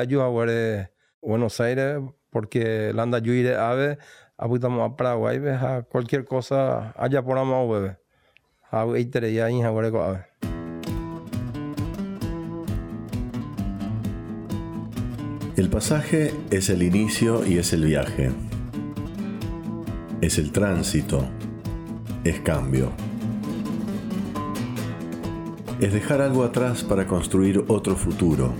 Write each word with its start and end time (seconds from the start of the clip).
ayuda 0.00 0.28
de 0.46 0.90
Buenos 1.20 1.60
Aires 1.60 2.00
porque 2.30 2.92
la 2.94 3.02
anda 3.04 3.18
de 3.20 3.56
ave 3.56 3.98
abutamos 4.36 4.90
a 4.90 4.96
Paraguay 4.96 5.38
a 5.48 5.82
cualquier 5.82 6.24
cosa 6.24 6.92
allá 6.96 7.22
por 7.22 7.38
amor 7.38 7.70
bebé 7.80 8.04
y 9.30 9.34
ya 9.34 9.48
en 9.48 9.64
ave 9.64 10.26
El 15.56 15.70
pasaje 15.70 16.34
es 16.50 16.68
el 16.68 16.82
inicio 16.82 17.46
y 17.46 17.58
es 17.58 17.72
el 17.72 17.84
viaje. 17.84 18.32
Es 20.20 20.38
el 20.38 20.50
tránsito. 20.50 21.28
Es 22.24 22.40
cambio. 22.40 22.90
Es 25.80 25.92
dejar 25.92 26.20
algo 26.22 26.42
atrás 26.42 26.82
para 26.82 27.06
construir 27.06 27.64
otro 27.68 27.94
futuro. 27.94 28.52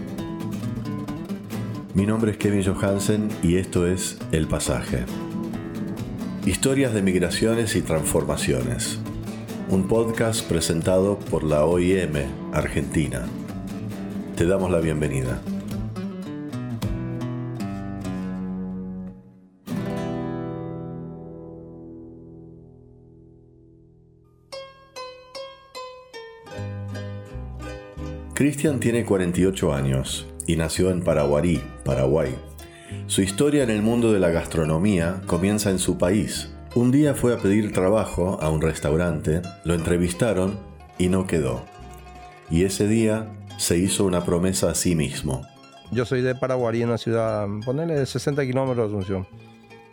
Mi 1.94 2.06
nombre 2.06 2.32
es 2.32 2.38
Kevin 2.38 2.64
Johansen 2.64 3.28
y 3.40 3.54
esto 3.54 3.86
es 3.86 4.18
El 4.32 4.48
Pasaje. 4.48 5.04
Historias 6.44 6.92
de 6.92 7.02
migraciones 7.02 7.76
y 7.76 7.82
transformaciones. 7.82 8.98
Un 9.68 9.86
podcast 9.86 10.44
presentado 10.48 11.20
por 11.20 11.44
la 11.44 11.64
OIM 11.64 12.16
Argentina. 12.52 13.24
Te 14.34 14.44
damos 14.44 14.72
la 14.72 14.80
bienvenida. 14.80 15.40
Cristian 28.34 28.80
tiene 28.80 29.04
48 29.04 29.72
años 29.72 30.26
y 30.46 30.56
nació 30.56 30.90
en 30.90 31.02
Paraguarí, 31.02 31.62
Paraguay. 31.84 32.34
Su 33.06 33.22
historia 33.22 33.62
en 33.62 33.70
el 33.70 33.82
mundo 33.82 34.12
de 34.12 34.20
la 34.20 34.30
gastronomía 34.30 35.20
comienza 35.26 35.70
en 35.70 35.78
su 35.78 35.98
país. 35.98 36.52
Un 36.74 36.90
día 36.90 37.14
fue 37.14 37.34
a 37.34 37.38
pedir 37.38 37.72
trabajo 37.72 38.38
a 38.40 38.50
un 38.50 38.60
restaurante, 38.60 39.42
lo 39.64 39.74
entrevistaron 39.74 40.58
y 40.98 41.08
no 41.08 41.26
quedó. 41.26 41.64
Y 42.50 42.64
ese 42.64 42.88
día 42.88 43.28
se 43.58 43.78
hizo 43.78 44.04
una 44.04 44.24
promesa 44.24 44.70
a 44.70 44.74
sí 44.74 44.94
mismo. 44.94 45.42
Yo 45.92 46.04
soy 46.04 46.22
de 46.22 46.34
Paraguarí, 46.34 46.82
una 46.82 46.98
ciudad, 46.98 47.46
ponele 47.64 47.94
de 47.94 48.06
60 48.06 48.44
kilómetros 48.44 48.90
de 48.90 48.96
Asunción. 48.96 49.26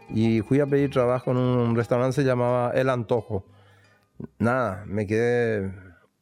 Y 0.10 0.42
fui 0.42 0.60
a 0.60 0.66
pedir 0.66 0.90
trabajo 0.90 1.32
en 1.32 1.38
un 1.38 1.76
restaurante 1.76 2.16
que 2.16 2.22
se 2.22 2.28
llamaba 2.28 2.72
El 2.74 2.90
Antojo. 2.90 3.46
Nada, 4.40 4.84
me 4.88 5.08
quedé 5.08 5.72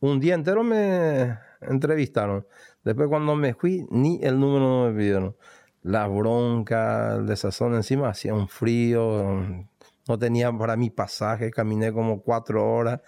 un 0.02 0.20
día 0.22 0.36
entero 0.36 0.64
me 0.64 1.38
entrevistaron. 1.62 2.46
Después 2.84 3.10
cuando 3.10 3.36
me 3.36 3.54
fui, 3.54 3.86
ni 3.90 4.20
el 4.24 4.40
número 4.40 4.60
no 4.60 4.86
me 4.92 4.98
pidieron. 4.98 5.36
La 5.82 6.08
bronca, 6.08 7.16
el 7.16 7.26
desazón 7.26 7.76
encima, 7.76 8.10
hacía 8.10 8.34
un 8.34 8.48
frío, 8.48 9.68
no 10.08 10.20
tenía 10.20 10.52
para 10.52 10.76
mí 10.76 10.90
pasaje, 10.90 11.52
caminé 11.52 11.94
como 11.94 12.22
cuatro 12.22 12.70
horas. 12.70 13.02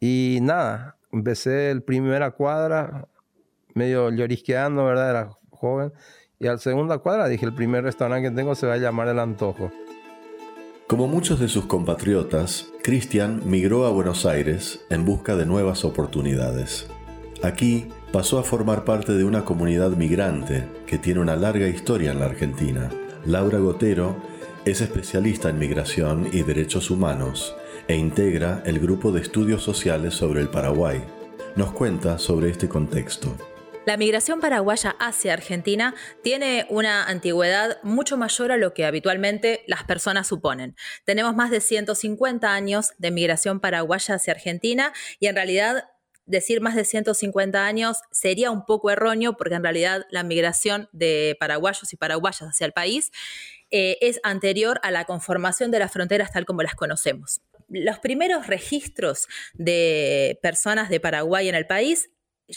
Y 0.00 0.38
nada, 0.42 0.96
empecé 1.12 1.70
el 1.70 1.82
primera 1.82 2.32
cuadra, 2.32 3.08
medio 3.74 4.10
llorisqueando, 4.10 4.84
¿verdad? 4.84 5.10
Era 5.10 5.30
joven. 5.50 5.92
Y 6.38 6.48
al 6.48 6.58
segunda 6.58 6.98
cuadra 6.98 7.28
dije, 7.28 7.46
el 7.46 7.54
primer 7.54 7.84
restaurante 7.84 8.28
que 8.28 8.34
tengo 8.34 8.54
se 8.54 8.66
va 8.66 8.74
a 8.74 8.78
llamar 8.78 9.08
El 9.08 9.20
Antojo. 9.20 9.70
Como 10.88 11.06
muchos 11.06 11.40
de 11.40 11.48
sus 11.48 11.66
compatriotas, 11.66 12.70
Cristian 12.82 13.42
migró 13.46 13.86
a 13.86 13.90
Buenos 13.90 14.26
Aires 14.26 14.84
en 14.90 15.06
busca 15.06 15.36
de 15.36 15.46
nuevas 15.46 15.84
oportunidades. 15.84 16.90
Aquí 17.42 17.88
pasó 18.12 18.38
a 18.38 18.44
formar 18.44 18.84
parte 18.84 19.14
de 19.14 19.24
una 19.24 19.44
comunidad 19.44 19.90
migrante 19.90 20.68
que 20.86 20.96
tiene 20.96 21.18
una 21.18 21.34
larga 21.34 21.66
historia 21.66 22.12
en 22.12 22.20
la 22.20 22.26
Argentina. 22.26 22.88
Laura 23.24 23.58
Gotero 23.58 24.16
es 24.64 24.80
especialista 24.80 25.48
en 25.48 25.58
migración 25.58 26.28
y 26.32 26.44
derechos 26.44 26.88
humanos 26.88 27.56
e 27.88 27.96
integra 27.96 28.62
el 28.64 28.78
grupo 28.78 29.10
de 29.10 29.22
estudios 29.22 29.60
sociales 29.64 30.14
sobre 30.14 30.40
el 30.40 30.50
Paraguay. 30.50 31.02
Nos 31.56 31.72
cuenta 31.72 32.16
sobre 32.18 32.48
este 32.48 32.68
contexto. 32.68 33.36
La 33.86 33.96
migración 33.96 34.38
paraguaya 34.38 34.94
hacia 35.00 35.32
Argentina 35.32 35.96
tiene 36.22 36.66
una 36.70 37.06
antigüedad 37.06 37.78
mucho 37.82 38.16
mayor 38.16 38.52
a 38.52 38.56
lo 38.56 38.72
que 38.72 38.84
habitualmente 38.84 39.64
las 39.66 39.82
personas 39.82 40.28
suponen. 40.28 40.76
Tenemos 41.04 41.34
más 41.34 41.50
de 41.50 41.60
150 41.60 42.54
años 42.54 42.92
de 42.98 43.10
migración 43.10 43.58
paraguaya 43.58 44.14
hacia 44.14 44.34
Argentina 44.34 44.92
y 45.18 45.26
en 45.26 45.34
realidad 45.34 45.88
decir 46.26 46.60
más 46.60 46.74
de 46.74 46.84
150 46.84 47.64
años 47.64 47.98
sería 48.10 48.50
un 48.50 48.64
poco 48.64 48.90
erróneo 48.90 49.36
porque 49.36 49.54
en 49.54 49.62
realidad 49.62 50.06
la 50.10 50.22
migración 50.22 50.88
de 50.92 51.36
paraguayos 51.38 51.92
y 51.92 51.96
paraguayas 51.96 52.48
hacia 52.48 52.66
el 52.66 52.72
país 52.72 53.10
eh, 53.70 53.98
es 54.00 54.20
anterior 54.22 54.80
a 54.82 54.90
la 54.90 55.04
conformación 55.04 55.70
de 55.70 55.78
las 55.78 55.92
fronteras 55.92 56.30
tal 56.32 56.44
como 56.44 56.62
las 56.62 56.74
conocemos. 56.74 57.40
Los 57.68 57.98
primeros 58.00 58.46
registros 58.46 59.28
de 59.54 60.38
personas 60.42 60.90
de 60.90 61.00
Paraguay 61.00 61.48
en 61.48 61.54
el 61.54 61.66
país 61.66 62.10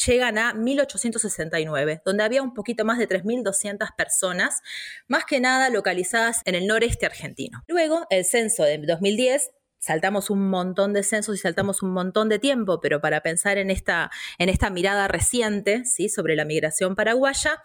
llegan 0.06 0.38
a 0.38 0.54
1869, 0.54 2.02
donde 2.04 2.24
había 2.24 2.42
un 2.42 2.54
poquito 2.54 2.84
más 2.84 2.98
de 2.98 3.08
3.200 3.08 3.96
personas, 3.96 4.62
más 5.08 5.26
que 5.26 5.40
nada 5.40 5.70
localizadas 5.70 6.42
en 6.44 6.56
el 6.56 6.68
noreste 6.68 7.06
argentino. 7.06 7.64
Luego, 7.68 8.06
el 8.10 8.26
censo 8.26 8.64
de 8.64 8.78
2010 8.78 9.52
saltamos 9.86 10.32
un 10.32 10.50
montón 10.50 10.94
de 10.94 11.04
censos 11.04 11.36
y 11.36 11.38
saltamos 11.38 11.84
un 11.84 11.92
montón 11.92 12.28
de 12.28 12.40
tiempo, 12.40 12.82
pero 12.82 13.02
para 13.02 13.22
pensar 13.22 13.60
en 13.60 13.70
esta, 13.70 14.10
en 14.40 14.50
esta 14.50 14.72
mirada 14.72 15.08
reciente 15.08 15.86
¿sí? 15.86 16.10
sobre 16.10 16.36
la 16.36 16.44
migración 16.44 16.96
paraguaya, 16.96 17.62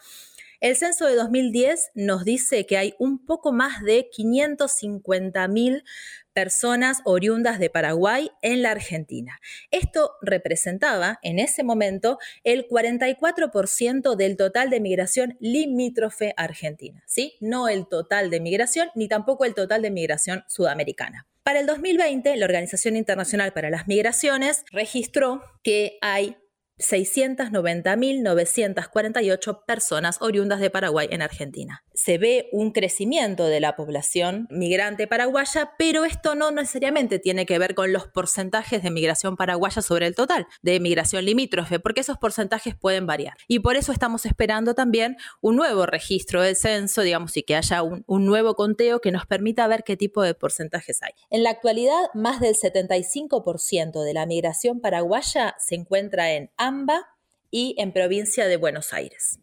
el 0.60 0.76
censo 0.76 1.06
de 1.06 1.14
2010 1.16 1.90
nos 1.94 2.24
dice 2.24 2.66
que 2.66 2.76
hay 2.76 2.94
un 2.98 3.24
poco 3.24 3.52
más 3.52 3.82
de 3.82 4.08
550.000 4.10 5.82
personas 6.32 7.00
oriundas 7.04 7.58
de 7.58 7.70
Paraguay 7.70 8.30
en 8.42 8.62
la 8.62 8.70
Argentina. 8.70 9.40
Esto 9.70 10.12
representaba 10.22 11.18
en 11.22 11.38
ese 11.38 11.64
momento 11.64 12.18
el 12.44 12.68
44% 12.68 14.16
del 14.16 14.36
total 14.36 14.70
de 14.70 14.80
migración 14.80 15.36
limítrofe 15.40 16.34
argentina, 16.36 17.02
¿sí? 17.06 17.34
No 17.40 17.68
el 17.68 17.88
total 17.88 18.30
de 18.30 18.40
migración 18.40 18.90
ni 18.94 19.08
tampoco 19.08 19.44
el 19.44 19.54
total 19.54 19.82
de 19.82 19.90
migración 19.90 20.44
sudamericana. 20.46 21.26
Para 21.42 21.60
el 21.60 21.66
2020, 21.66 22.36
la 22.36 22.44
Organización 22.44 22.96
Internacional 22.96 23.52
para 23.52 23.70
las 23.70 23.88
Migraciones 23.88 24.64
registró 24.70 25.42
que 25.62 25.98
hay 26.02 26.36
690.948 26.80 29.64
personas 29.64 30.20
oriundas 30.20 30.60
de 30.60 30.70
Paraguay 30.70 31.08
en 31.10 31.22
Argentina. 31.22 31.82
Se 31.94 32.18
ve 32.18 32.48
un 32.52 32.72
crecimiento 32.72 33.46
de 33.46 33.60
la 33.60 33.76
población 33.76 34.48
migrante 34.50 35.06
paraguaya, 35.06 35.72
pero 35.78 36.04
esto 36.04 36.34
no 36.34 36.50
necesariamente 36.50 37.18
tiene 37.18 37.46
que 37.46 37.58
ver 37.58 37.74
con 37.74 37.92
los 37.92 38.08
porcentajes 38.08 38.82
de 38.82 38.90
migración 38.90 39.36
paraguaya 39.36 39.82
sobre 39.82 40.06
el 40.06 40.14
total 40.14 40.46
de 40.62 40.80
migración 40.80 41.24
limítrofe, 41.24 41.80
porque 41.80 42.00
esos 42.00 42.18
porcentajes 42.18 42.74
pueden 42.74 43.06
variar. 43.06 43.36
Y 43.48 43.60
por 43.60 43.76
eso 43.76 43.92
estamos 43.92 44.26
esperando 44.26 44.74
también 44.74 45.16
un 45.40 45.56
nuevo 45.56 45.86
registro 45.86 46.42
del 46.42 46.56
censo, 46.56 47.02
digamos, 47.02 47.36
y 47.36 47.42
que 47.42 47.56
haya 47.56 47.82
un, 47.82 48.04
un 48.06 48.26
nuevo 48.26 48.54
conteo 48.54 49.00
que 49.00 49.12
nos 49.12 49.26
permita 49.26 49.66
ver 49.68 49.84
qué 49.84 49.96
tipo 49.96 50.22
de 50.22 50.34
porcentajes 50.34 51.02
hay. 51.02 51.12
En 51.30 51.42
la 51.42 51.50
actualidad, 51.50 52.10
más 52.14 52.40
del 52.40 52.54
75% 52.54 54.02
de 54.02 54.14
la 54.14 54.26
migración 54.26 54.80
paraguaya 54.80 55.54
se 55.58 55.74
encuentra 55.74 56.32
en 56.32 56.50
y 57.50 57.74
en 57.78 57.92
provincia 57.92 58.46
de 58.46 58.56
Buenos 58.56 58.92
Aires. 58.92 59.40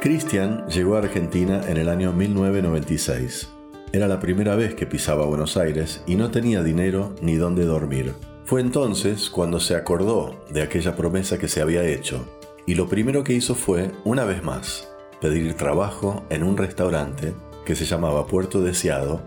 Cristian 0.00 0.66
llegó 0.68 0.94
a 0.94 1.00
Argentina 1.00 1.62
en 1.68 1.76
el 1.76 1.88
año 1.88 2.12
1996. 2.12 3.48
Era 3.92 4.08
la 4.08 4.20
primera 4.20 4.54
vez 4.54 4.74
que 4.74 4.86
pisaba 4.86 5.26
Buenos 5.26 5.56
Aires 5.56 6.02
y 6.06 6.16
no 6.16 6.30
tenía 6.30 6.62
dinero 6.62 7.14
ni 7.20 7.34
dónde 7.34 7.64
dormir. 7.64 8.14
Fue 8.44 8.60
entonces 8.60 9.28
cuando 9.28 9.58
se 9.58 9.74
acordó 9.74 10.44
de 10.50 10.62
aquella 10.62 10.94
promesa 10.94 11.38
que 11.38 11.48
se 11.48 11.60
había 11.60 11.84
hecho 11.84 12.24
y 12.66 12.76
lo 12.76 12.88
primero 12.88 13.24
que 13.24 13.32
hizo 13.32 13.54
fue, 13.54 13.90
una 14.04 14.24
vez 14.24 14.42
más, 14.42 14.88
pedir 15.20 15.54
trabajo 15.54 16.24
en 16.30 16.44
un 16.44 16.56
restaurante 16.56 17.34
que 17.64 17.74
se 17.74 17.84
llamaba 17.84 18.26
Puerto 18.26 18.62
Deseado 18.62 19.20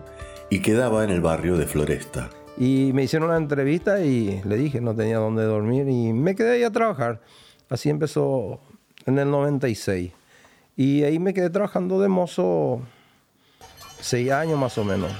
y 0.50 0.60
quedaba 0.60 1.04
en 1.04 1.10
el 1.10 1.20
barrio 1.20 1.56
de 1.56 1.66
Floresta. 1.66 2.28
Y 2.58 2.90
me 2.92 3.04
hicieron 3.04 3.28
una 3.28 3.38
entrevista 3.38 4.00
y 4.04 4.42
le 4.44 4.56
dije 4.56 4.80
no 4.80 4.94
tenía 4.94 5.18
dónde 5.18 5.44
dormir 5.44 5.88
y 5.88 6.12
me 6.12 6.34
quedé 6.34 6.56
ahí 6.56 6.64
a 6.64 6.70
trabajar. 6.70 7.22
Así 7.70 7.88
empezó 7.88 8.60
en 9.06 9.18
el 9.18 9.30
96. 9.30 10.12
Y 10.76 11.04
ahí 11.04 11.18
me 11.18 11.32
quedé 11.32 11.50
trabajando 11.50 12.00
de 12.00 12.08
mozo 12.08 12.82
seis 14.00 14.30
años 14.32 14.58
más 14.58 14.76
o 14.76 14.84
menos. 14.84 15.12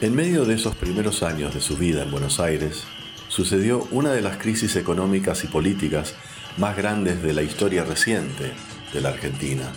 En 0.00 0.14
medio 0.14 0.44
de 0.44 0.54
esos 0.54 0.76
primeros 0.76 1.22
años 1.22 1.54
de 1.54 1.60
su 1.60 1.76
vida 1.76 2.02
en 2.02 2.10
Buenos 2.10 2.38
Aires, 2.38 2.84
sucedió 3.28 3.86
una 3.90 4.12
de 4.12 4.22
las 4.22 4.38
crisis 4.38 4.76
económicas 4.76 5.42
y 5.44 5.48
políticas 5.48 6.14
más 6.56 6.76
grandes 6.76 7.22
de 7.22 7.32
la 7.32 7.42
historia 7.42 7.84
reciente 7.84 8.52
de 8.92 9.00
la 9.00 9.10
Argentina, 9.10 9.72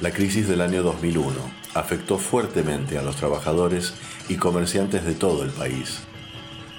la 0.00 0.10
crisis 0.10 0.48
del 0.48 0.60
año 0.60 0.82
2001. 0.82 1.32
afectó 1.74 2.18
fuertemente 2.18 2.98
a 2.98 3.02
los 3.02 3.16
trabajadores 3.16 3.94
y 4.28 4.36
comerciantes 4.36 5.04
de 5.04 5.14
todo 5.14 5.42
el 5.42 5.50
país. 5.50 6.00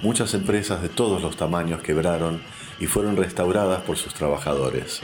Muchas 0.01 0.33
empresas 0.33 0.81
de 0.81 0.89
todos 0.89 1.21
los 1.21 1.35
tamaños 1.35 1.81
quebraron 1.81 2.41
y 2.79 2.85
fueron 2.85 3.15
restauradas 3.15 3.81
por 3.81 3.97
sus 3.97 4.13
trabajadores. 4.13 5.01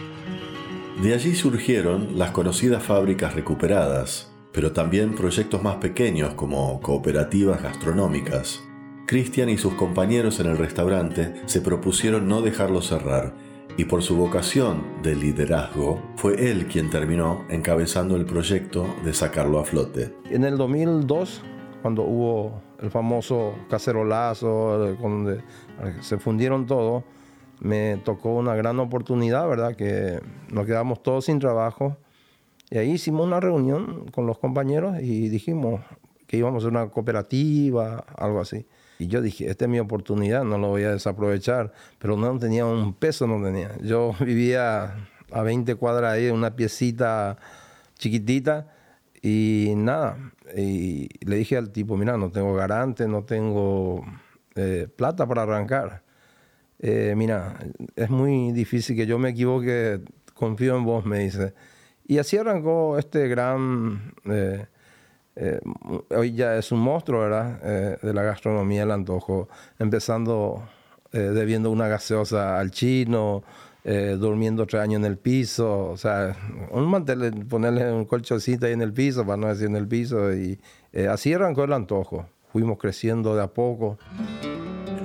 De 1.02 1.14
allí 1.14 1.36
surgieron 1.36 2.18
las 2.18 2.32
conocidas 2.32 2.84
fábricas 2.84 3.34
recuperadas, 3.34 4.30
pero 4.52 4.72
también 4.72 5.16
proyectos 5.16 5.64
más 5.64 5.78
pequeños 5.78 6.34
como 6.36 6.80
cooperativas 6.82 7.64
gastronómicas. 7.64 8.62
Cristian 9.08 9.50
y 9.50 9.58
sus 9.58 9.74
compañeros 9.74 10.40
en 10.40 10.48
el 10.48 10.58
restaurante 10.58 11.42
se 11.46 11.62
propusieron 11.62 12.28
no 12.28 12.42
dejarlo 12.42 12.82
cerrar 12.82 13.49
y 13.80 13.86
por 13.86 14.04
su 14.04 14.18
vocación 14.18 14.84
de 15.04 15.16
liderazgo 15.16 16.02
fue 16.18 16.52
él 16.52 16.68
quien 16.68 16.90
terminó 16.90 17.46
encabezando 17.50 18.18
el 18.18 18.26
proyecto 18.26 18.86
de 19.06 19.14
sacarlo 19.14 19.58
a 19.58 19.64
flote. 19.64 20.14
En 20.30 20.44
el 20.44 20.58
2002, 20.58 21.42
cuando 21.82 22.04
hubo 22.04 22.62
el 22.82 22.92
famoso 22.92 23.54
cacerolazo, 23.70 24.96
donde 25.00 25.42
se 26.02 26.18
fundieron 26.18 26.66
todo, 26.66 27.06
me 27.62 27.96
tocó 28.04 28.36
una 28.36 28.54
gran 28.54 28.82
oportunidad, 28.82 29.48
¿verdad? 29.48 29.78
Que 29.78 30.20
nos 30.52 30.66
quedamos 30.66 31.02
todos 31.02 31.24
sin 31.24 31.40
trabajo. 31.40 31.96
Y 32.70 32.80
ahí 32.80 32.92
hicimos 32.92 33.26
una 33.26 33.40
reunión 33.40 34.08
con 34.12 34.26
los 34.26 34.40
compañeros 34.40 34.98
y 35.02 35.30
dijimos 35.30 35.80
que 36.28 36.36
íbamos 36.36 36.66
a 36.66 36.68
una 36.68 36.90
cooperativa, 36.90 38.04
algo 38.18 38.42
así. 38.42 38.66
Y 39.00 39.08
yo 39.08 39.22
dije, 39.22 39.50
esta 39.50 39.66
es 39.66 39.72
mi 39.72 39.80
oportunidad, 39.80 40.44
no 40.44 40.58
lo 40.58 40.68
voy 40.68 40.84
a 40.84 40.92
desaprovechar. 40.92 41.72
Pero 41.98 42.18
no 42.18 42.38
tenía 42.38 42.66
un 42.66 42.94
peso, 42.94 43.26
no 43.28 43.44
tenía. 43.44 43.72
Yo 43.82 44.14
vivía 44.20 45.08
a 45.32 45.42
20 45.42 45.76
cuadras 45.76 46.14
ahí, 46.14 46.30
una 46.30 46.56
piecita 46.56 47.38
chiquitita. 47.98 48.68
Y 49.22 49.74
nada, 49.76 50.18
y 50.56 51.10
le 51.26 51.38
dije 51.38 51.58
al 51.58 51.72
tipo, 51.72 51.98
mira, 51.98 52.18
no 52.18 52.30
tengo 52.30 52.54
garante, 52.54 53.08
no 53.08 53.24
tengo 53.24 54.06
eh, 54.56 54.88
plata 54.94 55.26
para 55.26 55.44
arrancar. 55.44 56.04
Eh, 56.80 57.14
mira, 57.16 57.58
es 57.96 58.10
muy 58.10 58.52
difícil 58.52 58.96
que 58.96 59.06
yo 59.06 59.18
me 59.18 59.30
equivoque, 59.30 60.02
confío 60.34 60.78
en 60.78 60.84
vos, 60.86 61.06
me 61.06 61.20
dice. 61.20 61.54
Y 62.06 62.18
así 62.18 62.38
arrancó 62.38 62.98
este 62.98 63.28
gran... 63.30 64.14
Eh, 64.26 64.66
eh, 65.36 65.60
hoy 66.10 66.34
ya 66.34 66.58
es 66.58 66.72
un 66.72 66.80
monstruo, 66.80 67.22
¿verdad? 67.22 67.60
Eh, 67.64 67.98
de 68.02 68.14
la 68.14 68.24
gastronomía, 68.24 68.84
el 68.84 68.92
antojo, 68.92 69.48
empezando 69.78 70.64
eh, 71.14 71.20
debiendo 71.20 71.72
una 71.72 71.88
gaseosa 71.88 72.60
al 72.60 72.72
chino, 72.72 73.44
durmiendo 74.20 74.68
tres 74.68 74.84
años 74.84 75.00
en 75.00 75.06
el 75.06 75.18
piso, 75.18 75.88
o 75.88 75.98
sea, 75.98 76.38
un 76.70 76.86
mantel, 76.86 77.48
ponerle 77.48 77.92
un 77.92 78.06
colchoncito 78.06 78.68
ahí 78.68 78.74
en 78.74 78.84
el 78.84 78.94
piso, 78.94 79.26
para 79.26 79.38
no 79.38 79.48
decir 79.48 79.66
en 79.66 79.78
el 79.78 79.88
piso, 79.88 80.32
y 80.32 80.60
así 81.10 81.34
arrancó 81.34 81.64
el 81.64 81.74
antojo. 81.74 82.28
Fuimos 82.52 82.78
creciendo 82.78 83.36
de 83.36 83.42
a 83.42 83.48
poco. 83.48 83.98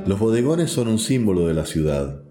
Los 0.04 0.18
bodegones 0.18 0.70
son 0.70 0.88
un 0.88 0.98
símbolo 0.98 1.46
de 1.46 1.54
la 1.54 1.64
ciudad 1.64 2.23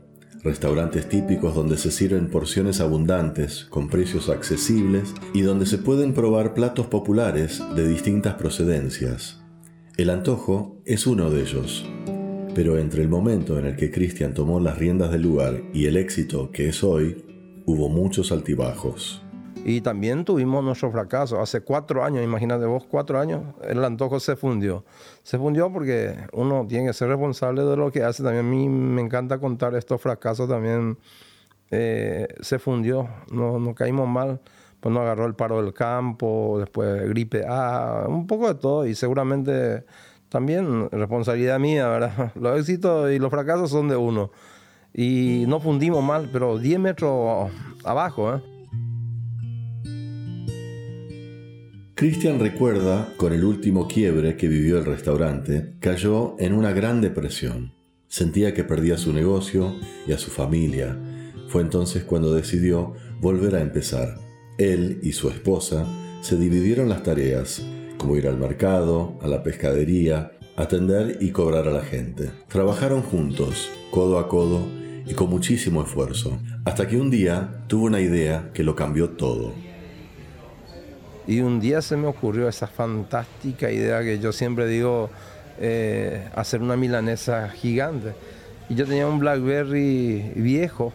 restaurantes 0.44 1.08
típicos 1.08 1.56
donde 1.56 1.78
se 1.78 1.90
sirven 1.90 2.30
porciones 2.30 2.82
abundantes, 2.82 3.66
con 3.70 3.88
precios 3.88 4.30
accesibles 4.30 5.14
y 5.34 5.42
donde 5.42 5.66
se 5.66 5.78
pueden 5.78 6.14
probar 6.14 6.54
platos 6.54 6.88
populares 6.88 7.64
de 7.76 7.88
distintas 7.88 8.36
procedencias. 8.36 9.42
El 9.98 10.10
antojo 10.10 10.82
es 10.86 11.08
uno 11.08 11.30
de 11.30 11.42
ellos. 11.42 11.86
Pero 12.56 12.78
entre 12.78 13.02
el 13.02 13.10
momento 13.10 13.58
en 13.58 13.66
el 13.66 13.76
que 13.76 13.90
Cristian 13.90 14.34
tomó 14.34 14.60
las 14.60 14.78
riendas 14.78 15.12
del 15.12 15.24
lugar 15.24 15.64
y 15.74 15.86
el 15.86 15.98
éxito 15.98 16.52
que 16.52 16.70
es 16.70 16.84
hoy, 16.84 17.24
hubo 17.66 17.90
muchos 17.90 18.32
altibajos. 18.32 19.24
Y 19.66 19.80
también 19.80 20.26
tuvimos 20.26 20.64
nuestro 20.64 20.92
fracaso. 20.92 21.40
Hace 21.40 21.62
cuatro 21.62 22.04
años, 22.04 22.24
imagínate 22.24 22.66
vos, 22.66 22.86
cuatro 22.86 23.20
años, 23.20 23.44
el 23.68 23.84
antojo 23.84 24.20
se 24.20 24.36
fundió. 24.36 24.84
Se 25.24 25.38
fundió 25.38 25.72
porque 25.72 26.18
uno 26.34 26.66
tiene 26.68 26.88
que 26.88 26.94
ser 26.94 27.08
responsable 27.08 27.64
de 27.64 27.78
lo 27.78 27.92
que 27.92 28.04
hace. 28.04 28.24
También 28.24 28.46
a 28.46 28.50
mí 28.50 28.68
me 28.68 29.02
encanta 29.02 29.40
contar 29.40 29.74
estos 29.76 30.02
fracasos. 30.02 30.50
También 30.50 30.98
eh, 31.72 32.28
se 32.42 32.60
fundió, 32.60 33.08
no, 33.32 33.58
no 33.58 33.74
caímos 33.74 34.08
mal. 34.08 34.42
Pues 34.82 34.94
nos 34.94 35.04
agarró 35.04 35.26
el 35.28 35.36
paro 35.36 35.64
del 35.64 35.74
campo, 35.74 36.58
después 36.60 37.08
gripe 37.08 37.46
A, 37.48 38.04
un 38.06 38.28
poco 38.28 38.50
de 38.50 38.56
todo. 38.56 38.86
Y 38.86 38.96
seguramente 38.96 39.86
también 40.28 40.90
responsabilidad 40.92 41.58
mía, 41.60 41.88
¿verdad? 41.88 42.34
Los 42.36 42.60
éxitos 42.60 43.12
y 43.12 43.20
los 43.20 43.30
fracasos 43.30 43.70
son 43.70 43.88
de 43.88 43.96
uno. 43.96 44.32
Y 44.94 45.46
no 45.48 45.62
fundimos 45.62 46.04
mal, 46.04 46.30
pero 46.34 46.58
10 46.58 46.80
metros 46.80 47.50
abajo, 47.86 48.36
¿eh? 48.36 48.53
Christian 52.04 52.38
recuerda, 52.38 53.14
con 53.16 53.32
el 53.32 53.46
último 53.46 53.88
quiebre 53.88 54.36
que 54.36 54.50
vivió 54.50 54.78
el 54.78 54.84
restaurante, 54.84 55.76
cayó 55.80 56.36
en 56.38 56.52
una 56.52 56.74
gran 56.74 57.00
depresión. 57.00 57.72
Sentía 58.10 58.54
que 58.54 58.66
perdía 58.66 58.98
su 58.98 59.14
negocio 59.14 59.74
y 60.06 60.12
a 60.12 60.18
su 60.18 60.30
familia. 60.30 61.00
Fue 61.48 61.62
entonces 61.62 62.04
cuando 62.04 62.34
decidió 62.34 62.92
volver 63.22 63.56
a 63.56 63.62
empezar. 63.62 64.18
Él 64.58 65.00
y 65.02 65.14
su 65.14 65.30
esposa 65.30 65.88
se 66.20 66.36
dividieron 66.36 66.90
las 66.90 67.04
tareas, 67.04 67.66
como 67.98 68.18
ir 68.18 68.28
al 68.28 68.38
mercado, 68.38 69.18
a 69.22 69.30
la 69.30 69.42
pescadería, 69.42 70.34
atender 70.58 71.20
y 71.22 71.30
cobrar 71.30 71.70
a 71.70 71.72
la 71.72 71.84
gente. 71.84 72.32
Trabajaron 72.50 73.02
juntos, 73.02 73.70
codo 73.92 74.20
a 74.20 74.28
codo 74.28 74.68
y 75.08 75.14
con 75.14 75.30
muchísimo 75.30 75.82
esfuerzo, 75.82 76.38
hasta 76.66 76.86
que 76.86 76.98
un 76.98 77.10
día 77.10 77.64
tuvo 77.68 77.86
una 77.86 78.02
idea 78.02 78.52
que 78.54 78.64
lo 78.64 78.76
cambió 78.76 79.12
todo. 79.12 79.54
Y 81.28 81.40
un 81.42 81.60
día 81.60 81.82
se 81.82 81.96
me 81.96 82.08
ocurrió 82.08 82.50
esa 82.50 82.68
fantástica 82.68 83.72
idea 83.72 84.02
que 84.02 84.20
yo 84.20 84.32
siempre 84.32 84.68
digo, 84.68 85.10
eh, 85.60 86.28
hacer 86.36 86.62
una 86.62 86.76
milanesa 86.76 87.50
gigante. 87.50 88.14
Y 88.70 88.76
yo 88.76 88.86
tenía 88.86 89.08
un 89.08 89.20
Blackberry 89.20 90.34
viejo 90.36 90.94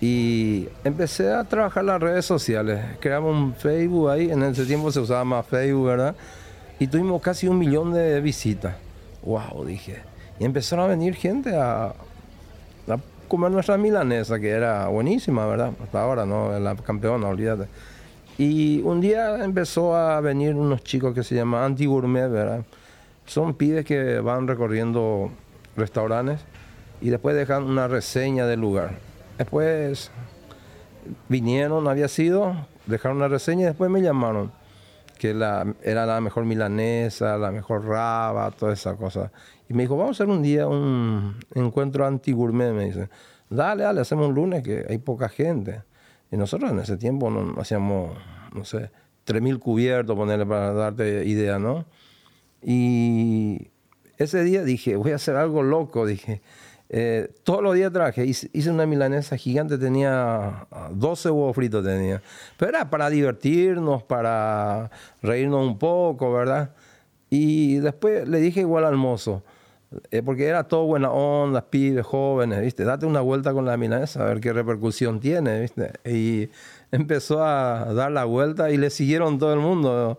y 0.00 0.68
empecé 0.82 1.32
a 1.32 1.44
trabajar 1.44 1.84
las 1.84 2.00
redes 2.00 2.24
sociales. 2.24 2.84
Creamos 3.00 3.36
un 3.36 3.54
Facebook 3.54 4.10
ahí, 4.10 4.30
en 4.30 4.42
ese 4.42 4.66
tiempo 4.66 4.90
se 4.90 4.98
usaba 5.00 5.24
más 5.24 5.46
Facebook, 5.46 5.86
¿verdad? 5.86 6.16
Y 6.80 6.88
tuvimos 6.88 7.22
casi 7.22 7.46
un 7.46 7.58
millón 7.58 7.92
de 7.92 8.20
visitas. 8.20 8.74
¡Wow! 9.22 9.64
Dije. 9.64 10.02
Y 10.40 10.44
empezaron 10.44 10.84
a 10.84 10.88
venir 10.88 11.14
gente 11.14 11.54
a, 11.54 11.86
a 12.88 12.98
comer 13.28 13.52
nuestra 13.52 13.78
milanesa, 13.78 14.40
que 14.40 14.50
era 14.50 14.88
buenísima, 14.88 15.46
¿verdad? 15.46 15.70
Hasta 15.80 16.02
ahora, 16.02 16.26
¿no? 16.26 16.58
La 16.58 16.74
campeona, 16.74 17.28
olvídate. 17.28 17.68
Y 18.44 18.82
un 18.82 19.00
día 19.00 19.44
empezó 19.44 19.94
a 19.94 20.20
venir 20.20 20.56
unos 20.56 20.82
chicos 20.82 21.14
que 21.14 21.22
se 21.22 21.36
llaman 21.36 21.62
anti-gourmet, 21.62 22.28
¿verdad? 22.28 22.64
Son 23.24 23.54
pibes 23.54 23.84
que 23.84 24.18
van 24.18 24.48
recorriendo 24.48 25.30
restaurantes 25.76 26.40
y 27.00 27.10
después 27.10 27.36
dejan 27.36 27.62
una 27.62 27.86
reseña 27.86 28.44
del 28.46 28.60
lugar. 28.60 28.98
Después 29.38 30.10
vinieron, 31.28 31.86
había 31.86 32.08
sido, 32.08 32.56
dejaron 32.86 33.18
una 33.18 33.28
reseña 33.28 33.62
y 33.62 33.66
después 33.66 33.88
me 33.92 34.02
llamaron 34.02 34.50
que 35.20 35.34
la, 35.34 35.72
era 35.84 36.04
la 36.04 36.20
mejor 36.20 36.44
milanesa, 36.44 37.38
la 37.38 37.52
mejor 37.52 37.84
raba, 37.84 38.50
toda 38.50 38.72
esa 38.72 38.96
cosa. 38.96 39.30
Y 39.68 39.74
me 39.74 39.84
dijo, 39.84 39.96
vamos 39.96 40.20
a 40.20 40.24
hacer 40.24 40.34
un 40.34 40.42
día 40.42 40.66
un 40.66 41.36
encuentro 41.54 42.04
anti-gourmet, 42.04 42.72
me 42.72 42.86
dice. 42.86 43.08
Dale, 43.48 43.84
dale, 43.84 44.00
hacemos 44.00 44.26
un 44.26 44.34
lunes 44.34 44.64
que 44.64 44.84
hay 44.88 44.98
poca 44.98 45.28
gente. 45.28 45.82
Y 46.32 46.36
nosotros 46.38 46.72
en 46.72 46.78
ese 46.78 46.96
tiempo 46.96 47.30
no, 47.30 47.60
hacíamos, 47.60 48.16
no 48.54 48.64
sé, 48.64 48.90
3.000 49.26 49.58
cubiertos, 49.58 50.16
ponerle 50.16 50.46
para 50.46 50.72
darte 50.72 51.26
idea, 51.26 51.58
¿no? 51.58 51.84
Y 52.62 53.68
ese 54.16 54.42
día 54.42 54.64
dije, 54.64 54.96
voy 54.96 55.12
a 55.12 55.16
hacer 55.16 55.36
algo 55.36 55.62
loco, 55.62 56.06
dije. 56.06 56.40
Eh, 56.88 57.30
todos 57.42 57.62
los 57.62 57.74
días 57.74 57.92
traje, 57.92 58.24
hice, 58.26 58.70
una 58.70 58.86
milanesa 58.86 59.36
gigante, 59.36 59.78
tenía 59.78 60.66
12 60.90 61.30
huevos 61.30 61.54
fritos, 61.54 61.84
tenía. 61.84 62.22
Pero 62.56 62.70
era 62.70 62.88
para 62.88 63.10
divertirnos, 63.10 64.02
para 64.02 64.90
reírnos 65.22 65.66
un 65.66 65.78
poco, 65.78 66.32
¿verdad? 66.32 66.74
Y 67.28 67.76
después 67.76 68.26
le 68.26 68.40
dije 68.40 68.60
igual 68.60 68.84
al 68.84 68.96
mozo, 68.96 69.42
porque 70.24 70.46
era 70.46 70.64
todo 70.64 70.84
buena 70.84 71.10
onda, 71.10 71.70
pibes, 71.70 72.04
jóvenes, 72.04 72.60
¿viste? 72.60 72.84
Date 72.84 73.06
una 73.06 73.20
vuelta 73.20 73.52
con 73.52 73.64
la 73.64 73.76
milanesa 73.76 74.22
a 74.22 74.26
ver 74.26 74.40
qué 74.40 74.52
repercusión 74.52 75.20
tiene, 75.20 75.60
¿viste? 75.60 75.92
Y 76.04 76.50
empezó 76.92 77.44
a 77.44 77.92
dar 77.94 78.12
la 78.12 78.24
vuelta 78.24 78.70
y 78.70 78.76
le 78.76 78.90
siguieron 78.90 79.38
todo 79.38 79.52
el 79.54 79.60
mundo, 79.60 80.18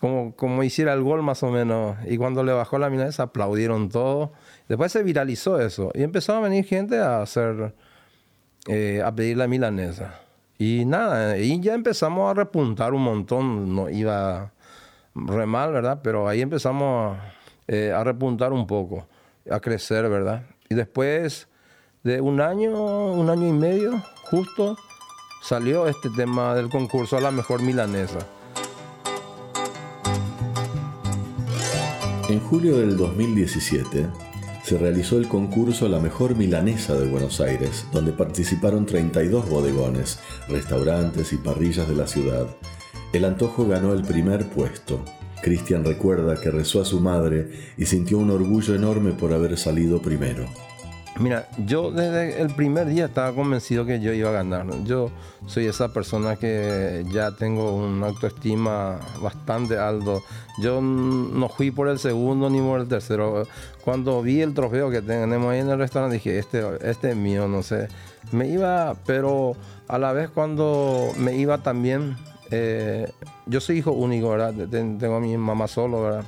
como, 0.00 0.34
como 0.36 0.62
hiciera 0.62 0.92
el 0.92 1.02
gol 1.02 1.22
más 1.22 1.42
o 1.42 1.50
menos. 1.50 1.96
Y 2.06 2.16
cuando 2.16 2.44
le 2.44 2.52
bajó 2.52 2.78
la 2.78 2.90
milanesa 2.90 3.24
aplaudieron 3.24 3.88
todo. 3.88 4.32
Después 4.68 4.92
se 4.92 5.02
viralizó 5.02 5.60
eso 5.60 5.90
y 5.94 6.02
empezó 6.02 6.34
a 6.34 6.40
venir 6.40 6.64
gente 6.64 6.98
a 6.98 7.22
hacer, 7.22 7.74
eh, 8.66 9.02
a 9.04 9.14
pedir 9.14 9.36
la 9.36 9.48
milanesa. 9.48 10.20
Y 10.58 10.84
nada, 10.84 11.38
y 11.38 11.60
ya 11.60 11.74
empezamos 11.74 12.30
a 12.30 12.34
repuntar 12.34 12.92
un 12.92 13.02
montón, 13.02 13.74
no 13.74 13.88
iba 13.88 14.52
re 15.14 15.46
mal, 15.46 15.72
¿verdad? 15.72 16.00
Pero 16.02 16.28
ahí 16.28 16.40
empezamos 16.40 17.16
a 17.16 17.37
eh, 17.68 17.92
a 17.94 18.02
repuntar 18.02 18.52
un 18.52 18.66
poco, 18.66 19.06
a 19.50 19.60
crecer, 19.60 20.08
¿verdad? 20.08 20.42
Y 20.68 20.74
después 20.74 21.48
de 22.02 22.20
un 22.20 22.40
año, 22.40 23.12
un 23.12 23.30
año 23.30 23.46
y 23.46 23.52
medio, 23.52 24.02
justo 24.24 24.76
salió 25.42 25.86
este 25.86 26.10
tema 26.10 26.54
del 26.54 26.68
concurso 26.68 27.16
a 27.16 27.20
la 27.20 27.30
mejor 27.30 27.62
milanesa. 27.62 28.18
En 32.28 32.40
julio 32.40 32.76
del 32.76 32.96
2017 32.96 34.06
se 34.62 34.76
realizó 34.76 35.16
el 35.16 35.28
concurso 35.28 35.88
La 35.88 35.98
Mejor 35.98 36.36
Milanesa 36.36 36.94
de 36.94 37.06
Buenos 37.06 37.40
Aires, 37.40 37.86
donde 37.90 38.12
participaron 38.12 38.84
32 38.84 39.48
bodegones, 39.48 40.18
restaurantes 40.46 41.32
y 41.32 41.38
parrillas 41.38 41.88
de 41.88 41.94
la 41.94 42.06
ciudad. 42.06 42.46
El 43.14 43.24
antojo 43.24 43.66
ganó 43.66 43.94
el 43.94 44.02
primer 44.02 44.46
puesto. 44.50 45.02
Cristian 45.42 45.84
recuerda 45.84 46.40
que 46.40 46.50
rezó 46.50 46.82
a 46.82 46.84
su 46.84 47.00
madre 47.00 47.50
y 47.76 47.86
sintió 47.86 48.18
un 48.18 48.30
orgullo 48.30 48.74
enorme 48.74 49.12
por 49.12 49.32
haber 49.32 49.56
salido 49.56 50.00
primero. 50.00 50.46
Mira, 51.18 51.48
yo 51.66 51.90
desde 51.90 52.40
el 52.40 52.50
primer 52.50 52.86
día 52.86 53.06
estaba 53.06 53.34
convencido 53.34 53.84
que 53.84 53.98
yo 53.98 54.12
iba 54.12 54.28
a 54.28 54.32
ganar. 54.32 54.66
Yo 54.84 55.10
soy 55.46 55.66
esa 55.66 55.92
persona 55.92 56.36
que 56.36 57.04
ya 57.10 57.32
tengo 57.32 57.74
una 57.74 58.06
autoestima 58.06 59.00
bastante 59.20 59.76
alto. 59.76 60.22
Yo 60.62 60.80
no 60.80 61.48
fui 61.48 61.72
por 61.72 61.88
el 61.88 61.98
segundo 61.98 62.48
ni 62.50 62.60
por 62.60 62.80
el 62.80 62.86
tercero. 62.88 63.48
Cuando 63.84 64.22
vi 64.22 64.42
el 64.42 64.54
trofeo 64.54 64.90
que 64.90 65.02
tenemos 65.02 65.50
ahí 65.50 65.58
en 65.58 65.70
el 65.70 65.78
restaurante 65.78 66.14
dije, 66.14 66.38
este, 66.38 66.62
este 66.82 67.10
es 67.10 67.16
mío, 67.16 67.48
no 67.48 67.64
sé. 67.64 67.88
Me 68.30 68.48
iba, 68.48 68.94
pero 69.04 69.56
a 69.88 69.98
la 69.98 70.12
vez 70.12 70.30
cuando 70.30 71.12
me 71.16 71.34
iba 71.36 71.58
también, 71.58 72.16
eh, 72.50 73.10
yo 73.46 73.60
soy 73.60 73.78
hijo 73.78 73.92
único, 73.92 74.30
¿verdad? 74.30 74.54
Tengo 74.68 75.16
a 75.16 75.20
mi 75.20 75.36
mamá 75.36 75.68
solo. 75.68 76.20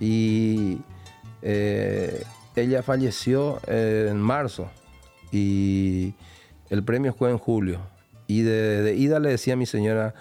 Y... 0.00 0.78
Eh, 1.42 2.24
ella 2.56 2.82
falleció 2.82 3.60
en 3.66 4.18
marzo 4.18 4.70
y 5.30 6.14
el 6.70 6.82
premio 6.82 7.12
fue 7.12 7.30
en 7.30 7.38
julio. 7.38 7.80
Y 8.26 8.42
de, 8.42 8.94
ida 8.96 9.20
le 9.20 9.30
decía 9.30 9.54
a 9.54 9.56
mi 9.56 9.66
señora, 9.66 10.14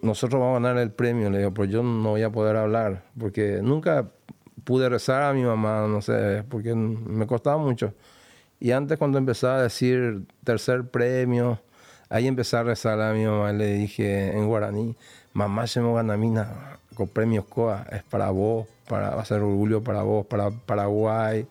nosotros 0.00 0.40
vamos 0.40 0.58
a 0.58 0.60
ganar 0.62 0.82
el 0.82 0.90
premio. 0.90 1.30
Le 1.30 1.38
digo, 1.38 1.54
pues 1.54 1.70
yo 1.70 1.82
no 1.82 2.10
voy 2.10 2.22
a 2.22 2.30
poder 2.30 2.56
hablar, 2.56 3.04
porque 3.18 3.60
nunca 3.62 4.08
pude 4.64 4.88
rezar 4.88 5.22
a 5.22 5.32
mi 5.32 5.42
mamá, 5.42 5.86
no 5.88 6.00
sé, 6.00 6.44
porque 6.48 6.74
me 6.74 7.26
costaba 7.26 7.58
mucho. 7.58 7.94
Y 8.58 8.70
antes 8.72 8.98
cuando 8.98 9.18
empezaba 9.18 9.56
a 9.56 9.62
decir 9.62 10.22
tercer 10.44 10.88
premio, 10.88 11.60
ahí 12.12 12.28
empecé 12.28 12.56
a 12.56 12.62
rezar 12.62 13.00
a 13.00 13.12
mi 13.12 13.24
mamá. 13.24 13.52
Le 13.52 13.74
dije 13.74 14.36
en 14.36 14.46
guaraní, 14.46 14.94
mamá 15.32 15.66
se 15.66 15.80
me 15.80 15.88
con 16.94 17.08
premios 17.08 17.46
COA, 17.46 17.86
es 17.90 18.02
para 18.02 18.30
vos, 18.30 18.66
para, 18.86 19.14
va 19.14 19.22
a 19.22 19.24
ser 19.24 19.40
orgullo 19.40 19.82
para 19.82 20.02
vos, 20.02 20.26
para 20.26 20.50
Paraguay 20.50 21.48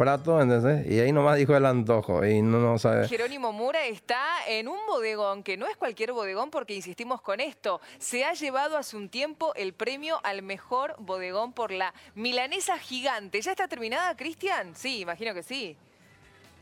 prato, 0.00 0.40
Y 0.88 0.98
ahí 0.98 1.12
nomás 1.12 1.36
dijo 1.36 1.54
el 1.54 1.66
antojo 1.66 2.24
y 2.24 2.40
no, 2.40 2.58
no 2.58 2.78
sabe. 2.78 3.06
Jerónimo 3.06 3.52
Mura 3.52 3.84
está 3.84 4.18
en 4.48 4.66
un 4.66 4.78
bodegón, 4.86 5.42
que 5.42 5.58
no 5.58 5.66
es 5.66 5.76
cualquier 5.76 6.12
bodegón 6.12 6.50
porque 6.50 6.74
insistimos 6.74 7.20
con 7.20 7.38
esto. 7.38 7.82
Se 7.98 8.24
ha 8.24 8.32
llevado 8.32 8.78
hace 8.78 8.96
un 8.96 9.10
tiempo 9.10 9.52
el 9.56 9.74
premio 9.74 10.18
al 10.22 10.40
mejor 10.40 10.96
bodegón 10.98 11.52
por 11.52 11.70
la 11.70 11.92
milanesa 12.14 12.78
gigante. 12.78 13.42
¿Ya 13.42 13.50
está 13.50 13.68
terminada, 13.68 14.16
Cristian? 14.16 14.74
Sí, 14.74 15.00
imagino 15.00 15.34
que 15.34 15.42
sí. 15.42 15.76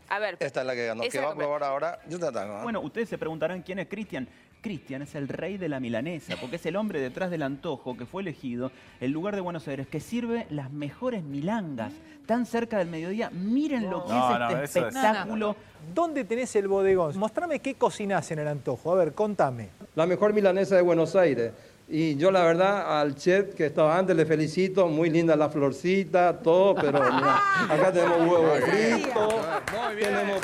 A 0.09 0.19
ver. 0.19 0.37
Esta 0.41 0.61
es 0.61 0.67
la 0.67 0.75
que 0.75 0.87
ganó. 0.87 1.03
¿Qué 1.03 1.21
va 1.21 1.33
a 1.33 1.35
probar 1.35 1.63
ahora? 1.63 2.01
Yo 2.09 2.19
te 2.19 2.27
¿eh? 2.27 2.61
Bueno, 2.63 2.81
ustedes 2.81 3.09
se 3.09 3.19
preguntarán 3.19 3.63
quién 3.63 3.79
es 3.79 3.89
Cristian. 3.89 4.29
Cristian 4.61 5.03
es 5.03 5.15
el 5.15 5.29
rey 5.29 5.57
de 5.57 5.69
la 5.69 5.79
milanesa, 5.79 6.35
porque 6.41 6.57
es 6.57 6.67
el 6.67 6.75
hombre 6.77 7.01
detrás 7.01 7.31
del 7.31 7.43
antojo 7.43 7.97
que 7.97 8.07
fue 8.07 8.23
elegido 8.23 8.73
el 9.01 9.13
lugar 9.13 9.37
de 9.37 9.41
Buenos 9.41 9.69
Aires 9.69 9.87
que 9.87 10.01
sirve 10.01 10.47
las 10.51 10.73
mejores 10.73 11.23
milangas, 11.23 11.93
tan 12.27 12.45
cerca 12.45 12.79
del 12.79 12.89
mediodía. 12.89 13.31
Miren 13.31 13.89
lo 13.89 14.05
que 14.05 14.13
es 14.13 14.65
este 14.65 14.81
espectáculo. 14.81 15.55
¿Dónde 15.95 16.25
tenés 16.25 16.57
el 16.57 16.67
bodegón? 16.67 17.17
Mostrame 17.17 17.61
qué 17.61 17.75
cocinás 17.75 18.31
en 18.33 18.41
el 18.41 18.49
antojo. 18.49 18.93
A 18.93 18.97
ver, 18.97 19.15
contame. 19.15 19.69
La 19.95 20.07
mejor 20.07 20.33
milanesa 20.33 20.75
de 20.75 20.83
Buenos 20.83 21.15
Aires. 21.15 21.53
Y 21.91 22.17
yo 22.17 22.31
la 22.31 22.43
verdad 22.43 23.01
al 23.01 23.15
chef 23.15 23.55
que 23.55 23.67
estaba 23.67 23.99
antes 23.99 24.15
le 24.15 24.27
felicito, 24.27 24.89
muy 24.89 25.09
linda 25.09 25.35
la 25.37 25.49
florcita, 25.49 26.39
todo, 26.41 26.75
pero 26.75 27.03
acá 27.03 27.91
tenemos 27.93 28.19
huevo 28.19 28.55
frito. 28.57 29.29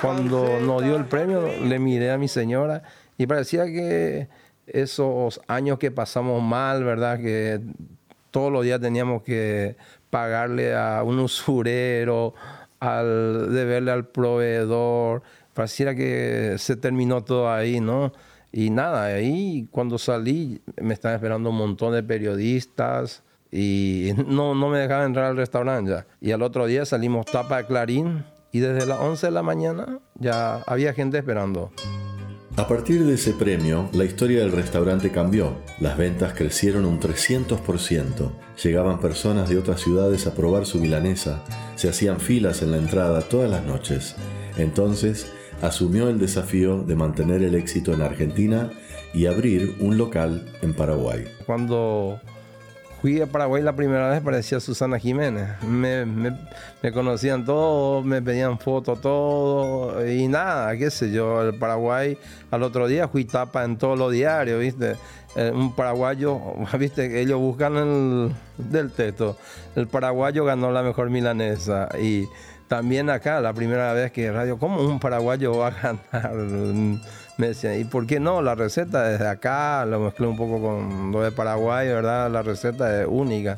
Cuando 0.01 0.59
nos 0.61 0.83
dio 0.83 0.97
el 0.97 1.05
premio 1.05 1.47
le 1.47 1.79
miré 1.79 2.11
a 2.11 2.17
mi 2.17 2.29
señora 2.29 2.83
y 3.19 3.27
parecía 3.27 3.67
que 3.67 4.29
esos 4.67 5.39
años 5.47 5.79
que 5.79 5.91
pasamos 5.91 6.43
mal, 6.43 6.83
¿verdad? 6.83 7.19
Que 7.19 7.61
todos 8.31 8.51
los 8.51 8.65
días 8.65 8.81
teníamos 8.81 9.23
que 9.23 9.77
pagarle 10.09 10.75
a 10.75 11.03
un 11.03 11.19
usurero, 11.19 12.35
al 12.81 13.53
deberle 13.53 13.91
al 13.91 14.07
proveedor, 14.07 15.23
pareciera 15.53 15.95
que 15.95 16.57
se 16.59 16.77
terminó 16.77 17.23
todo 17.23 17.53
ahí, 17.53 17.81
¿no? 17.81 18.13
Y 18.57 18.71
nada, 18.71 19.07
ahí 19.07 19.67
cuando 19.73 19.99
salí 19.99 20.63
me 20.81 20.95
estaban 20.95 21.17
esperando 21.17 21.51
un 21.51 21.57
montón 21.57 21.93
de 21.93 22.05
periodistas 22.05 23.25
y 23.51 24.11
no, 24.29 24.55
no 24.55 24.69
me 24.69 24.79
dejaban 24.79 25.07
entrar 25.07 25.25
al 25.25 25.37
restaurante 25.37 25.91
ya. 25.91 26.07
Y 26.21 26.31
al 26.31 26.41
otro 26.41 26.67
día 26.67 26.87
salimos 26.87 27.27
tapa 27.27 27.57
de 27.57 27.67
Clarín 27.67 28.25
y 28.53 28.61
desde 28.61 28.87
las 28.87 29.01
11 29.01 29.27
de 29.27 29.33
la 29.33 29.43
mañana 29.43 29.99
ya 30.15 30.63
había 30.69 30.93
gente 30.93 31.19
esperando. 31.19 31.73
A 32.57 32.69
partir 32.69 33.05
de 33.05 33.15
ese 33.15 33.33
premio, 33.33 33.89
la 33.93 34.05
historia 34.05 34.39
del 34.39 34.53
restaurante 34.53 35.11
cambió. 35.11 35.57
Las 35.81 35.99
ventas 35.99 36.35
crecieron 36.35 36.85
un 36.85 37.01
300%. 37.01 38.31
Llegaban 38.63 39.01
personas 39.01 39.49
de 39.49 39.59
otras 39.59 39.81
ciudades 39.81 40.29
a 40.29 40.35
probar 40.35 40.65
su 40.65 40.79
milanesa. 40.79 41.43
Se 41.75 41.89
hacían 41.89 42.21
filas 42.21 42.63
en 42.63 42.71
la 42.71 42.77
entrada 42.77 43.23
todas 43.23 43.51
las 43.51 43.65
noches. 43.65 44.15
Entonces, 44.57 45.27
asumió 45.67 46.09
el 46.09 46.19
desafío 46.19 46.83
de 46.83 46.95
mantener 46.95 47.43
el 47.43 47.55
éxito 47.55 47.93
en 47.93 48.03
Argentina 48.03 48.71
y 49.13 49.27
abrir 49.27 49.77
un 49.81 49.97
local 49.97 50.45
en 50.63 50.75
Paraguay. 50.75 51.25
Cuando 51.47 52.21
fui 53.01 53.21
a 53.21 53.27
Paraguay 53.27 53.63
la 53.63 53.75
primera 53.75 54.11
vez 54.11 54.21
parecía 54.21 54.61
Susana 54.61 54.99
Jiménez. 54.99 55.63
Me, 55.63 56.93
conocían 56.93 57.45
todos, 57.45 58.05
me 58.05 58.21
pedían 58.21 58.59
fotos, 58.59 59.01
todo 59.01 60.07
y 60.07 60.29
nada, 60.29 60.77
qué 60.77 60.91
sé 60.91 61.11
yo. 61.11 61.43
El 61.43 61.59
Paraguay 61.59 62.19
al 62.51 62.63
otro 62.63 62.87
día 62.87 63.09
fui 63.09 63.25
tapa 63.25 63.65
en 63.65 63.79
todos 63.79 63.99
los 63.99 64.13
diarios, 64.13 64.61
¿viste? 64.61 64.97
Eh, 65.37 65.51
un 65.53 65.75
paraguayo, 65.75 66.41
¿viste? 66.79 67.21
Ellos 67.21 67.41
buscan 67.41 67.77
el 67.77 68.33
del 68.57 68.93
teto. 68.93 69.37
El 69.75 69.89
paraguayo 69.89 70.45
ganó 70.45 70.71
la 70.71 70.83
mejor 70.83 71.11
milanesa 71.11 71.89
y 72.01 72.25
también 72.69 73.11
acá, 73.11 73.41
la 73.41 73.53
primera 73.53 73.93
vez 73.93 74.13
que 74.13 74.31
radio, 74.33 74.59
¿cómo 74.59 74.81
un 74.81 74.99
paraguayo 74.99 75.57
va 75.57 75.69
a 75.69 75.71
ganar? 75.71 76.33
me 77.37 77.49
decían, 77.49 77.79
¿y 77.79 77.85
por 77.85 78.07
qué 78.07 78.21
no? 78.21 78.43
La 78.43 78.55
receta 78.55 79.03
desde 79.03 79.29
acá, 79.29 79.85
lo 79.85 80.01
mezclé 80.01 80.27
un 80.27 80.37
poco 80.37 80.61
con 80.61 81.13
lo 81.13 81.23
de 81.23 81.33
Paraguay, 81.33 81.89
¿verdad? 81.89 82.31
La 82.31 82.43
receta 82.43 83.03
es 83.03 83.07
única. 83.09 83.57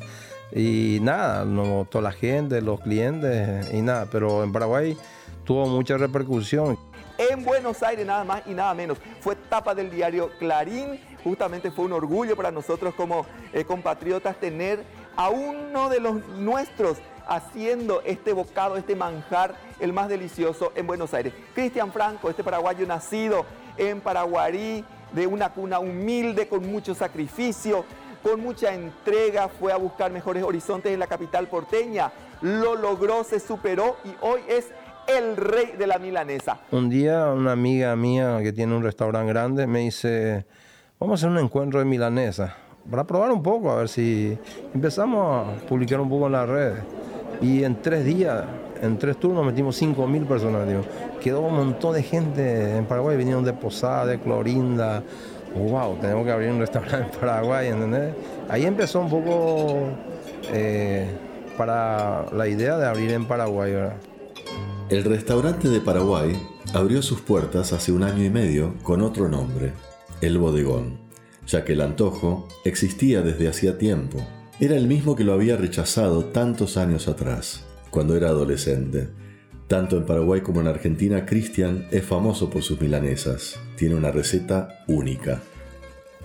Y 0.51 0.99
nada, 1.01 1.45
no 1.45 1.85
toda 1.89 2.03
la 2.03 2.11
gente, 2.11 2.61
los 2.61 2.79
clientes 2.79 3.71
y 3.73 3.81
nada, 3.81 4.07
pero 4.11 4.43
en 4.43 4.51
Paraguay 4.51 4.97
tuvo 5.43 5.67
mucha 5.67 5.97
repercusión. 5.97 6.77
En 7.17 7.43
Buenos 7.43 7.81
Aires 7.83 8.05
nada 8.05 8.23
más 8.23 8.43
y 8.45 8.53
nada 8.53 8.73
menos. 8.73 8.97
Fue 9.21 9.35
tapa 9.35 9.73
del 9.73 9.89
diario 9.89 10.29
Clarín. 10.39 10.99
Justamente 11.23 11.71
fue 11.71 11.85
un 11.85 11.93
orgullo 11.93 12.35
para 12.35 12.51
nosotros 12.51 12.93
como 12.95 13.25
eh, 13.53 13.65
compatriotas 13.65 14.39
tener 14.39 14.83
a 15.15 15.29
uno 15.29 15.89
de 15.89 15.99
los 15.99 16.25
nuestros 16.37 16.99
haciendo 17.27 18.01
este 18.05 18.33
bocado, 18.33 18.77
este 18.77 18.95
manjar, 18.95 19.55
el 19.79 19.93
más 19.93 20.09
delicioso 20.09 20.71
en 20.75 20.87
Buenos 20.87 21.13
Aires. 21.13 21.33
Cristian 21.53 21.91
Franco, 21.91 22.29
este 22.29 22.43
paraguayo 22.43 22.85
nacido 22.85 23.45
en 23.77 24.01
Paraguarí, 24.01 24.83
de 25.13 25.27
una 25.27 25.49
cuna 25.49 25.79
humilde, 25.79 26.47
con 26.47 26.69
mucho 26.69 26.93
sacrificio, 26.95 27.85
con 28.23 28.41
mucha 28.41 28.73
entrega, 28.73 29.47
fue 29.47 29.71
a 29.71 29.77
buscar 29.77 30.11
mejores 30.11 30.43
horizontes 30.43 30.91
en 30.91 30.99
la 30.99 31.07
capital 31.07 31.47
porteña. 31.47 32.11
Lo 32.41 32.75
logró, 32.75 33.23
se 33.23 33.39
superó 33.39 33.97
y 34.03 34.09
hoy 34.21 34.41
es 34.47 34.67
el 35.07 35.37
rey 35.37 35.73
de 35.77 35.87
la 35.87 35.97
milanesa. 35.97 36.59
Un 36.71 36.89
día 36.89 37.27
una 37.27 37.53
amiga 37.53 37.95
mía 37.95 38.39
que 38.41 38.51
tiene 38.51 38.75
un 38.75 38.83
restaurante 38.83 39.31
grande 39.31 39.65
me 39.65 39.79
dice, 39.79 40.45
vamos 40.99 41.13
a 41.13 41.27
hacer 41.27 41.29
un 41.29 41.43
encuentro 41.43 41.79
de 41.79 41.85
milanesa 41.85 42.55
para 42.89 43.05
probar 43.05 43.31
un 43.31 43.43
poco, 43.43 43.71
a 43.71 43.75
ver 43.77 43.89
si 43.89 44.37
empezamos 44.73 45.47
a 45.47 45.65
publicar 45.67 45.99
un 45.99 46.09
poco 46.09 46.27
en 46.27 46.31
las 46.31 46.47
redes. 46.47 46.83
Y 47.41 47.63
en 47.63 47.81
tres 47.81 48.03
días, 48.05 48.45
en 48.81 48.97
tres 48.97 49.17
turnos 49.17 49.45
metimos 49.45 49.81
5.000 49.81 50.25
personas. 50.25 50.67
Quedó 51.21 51.41
un 51.41 51.55
montón 51.55 51.93
de 51.93 52.03
gente 52.03 52.77
en 52.77 52.85
Paraguay, 52.85 53.17
vinieron 53.17 53.43
de 53.43 53.53
Posada, 53.53 54.05
de 54.05 54.19
Clorinda. 54.19 55.03
Wow, 55.55 55.97
tenemos 56.01 56.25
que 56.25 56.31
abrir 56.31 56.49
un 56.51 56.59
restaurante 56.59 57.13
en 57.13 57.19
Paraguay, 57.19 57.67
¿entendés? 57.67 58.13
Ahí 58.49 58.65
empezó 58.65 59.01
un 59.01 59.09
poco 59.09 59.89
eh, 60.51 61.07
para 61.57 62.25
la 62.31 62.47
idea 62.47 62.77
de 62.77 62.85
abrir 62.85 63.11
en 63.11 63.25
Paraguay. 63.25 63.73
El 64.89 65.03
restaurante 65.03 65.69
de 65.69 65.81
Paraguay 65.81 66.37
abrió 66.73 67.01
sus 67.01 67.21
puertas 67.21 67.73
hace 67.73 67.91
un 67.91 68.03
año 68.03 68.23
y 68.23 68.29
medio 68.29 68.75
con 68.83 69.01
otro 69.01 69.27
nombre, 69.27 69.73
El 70.21 70.37
Bodegón, 70.37 70.99
ya 71.45 71.65
que 71.65 71.73
el 71.73 71.81
antojo 71.81 72.47
existía 72.63 73.21
desde 73.21 73.49
hacía 73.49 73.77
tiempo 73.77 74.19
era 74.59 74.75
el 74.75 74.87
mismo 74.87 75.15
que 75.15 75.23
lo 75.23 75.33
había 75.33 75.55
rechazado 75.55 76.25
tantos 76.25 76.77
años 76.77 77.07
atrás, 77.07 77.63
cuando 77.91 78.15
era 78.15 78.29
adolescente. 78.29 79.07
Tanto 79.67 79.97
en 79.97 80.05
Paraguay 80.05 80.41
como 80.41 80.61
en 80.61 80.67
Argentina, 80.67 81.27
Cristian 81.27 81.85
es 81.91 82.03
famoso 82.03 82.49
por 82.49 82.63
sus 82.63 82.81
milanesas. 82.81 83.59
Tiene 83.75 83.93
una 83.93 84.09
receta 84.09 84.83
única. 84.87 85.41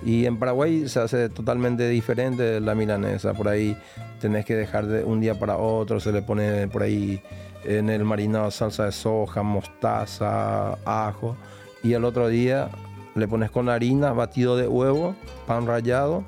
Y 0.02 0.24
en 0.24 0.38
Paraguay 0.38 0.88
se 0.88 1.00
hace 1.00 1.28
totalmente 1.28 1.86
diferente 1.88 2.58
la 2.60 2.74
milanesa. 2.74 3.34
Por 3.34 3.48
ahí 3.48 3.76
tenés 4.20 4.46
que 4.46 4.56
dejar 4.56 4.86
de 4.86 5.04
un 5.04 5.20
día 5.20 5.38
para 5.38 5.58
otro, 5.58 6.00
se 6.00 6.10
le 6.10 6.22
pone 6.22 6.68
por 6.68 6.82
ahí 6.82 7.20
en 7.64 7.90
el 7.90 8.04
marinado 8.04 8.50
salsa 8.50 8.86
de 8.86 8.92
soja, 8.92 9.42
mostaza, 9.42 10.78
ajo. 10.86 11.36
Y 11.82 11.92
el 11.92 12.04
otro 12.04 12.28
día 12.28 12.70
le 13.14 13.28
pones 13.28 13.50
con 13.50 13.68
harina, 13.68 14.12
batido 14.12 14.56
de 14.56 14.68
huevo, 14.68 15.14
pan 15.46 15.66
rallado 15.66 16.24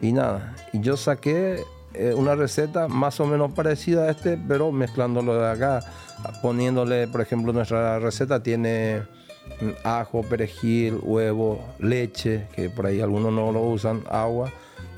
y 0.00 0.12
nada. 0.12 0.54
Y 0.72 0.80
yo 0.80 0.96
saqué 0.96 1.64
eh, 1.94 2.14
una 2.14 2.34
receta 2.34 2.88
más 2.88 3.20
o 3.20 3.26
menos 3.26 3.52
parecida 3.52 4.04
a 4.04 4.10
este, 4.10 4.38
pero 4.48 4.72
mezclándolo 4.72 5.34
de 5.34 5.50
acá, 5.50 5.80
poniéndole, 6.42 7.08
por 7.08 7.20
ejemplo, 7.20 7.52
nuestra 7.52 7.98
receta 7.98 8.42
tiene 8.42 9.02
mm, 9.60 9.70
ajo, 9.84 10.22
perejil, 10.22 10.98
huevo, 11.02 11.60
leche, 11.78 12.46
que 12.54 12.70
por 12.70 12.86
ahí 12.86 13.00
algunos 13.00 13.32
no 13.32 13.52
lo 13.52 13.62
usan, 13.62 14.02
agua. 14.10 14.52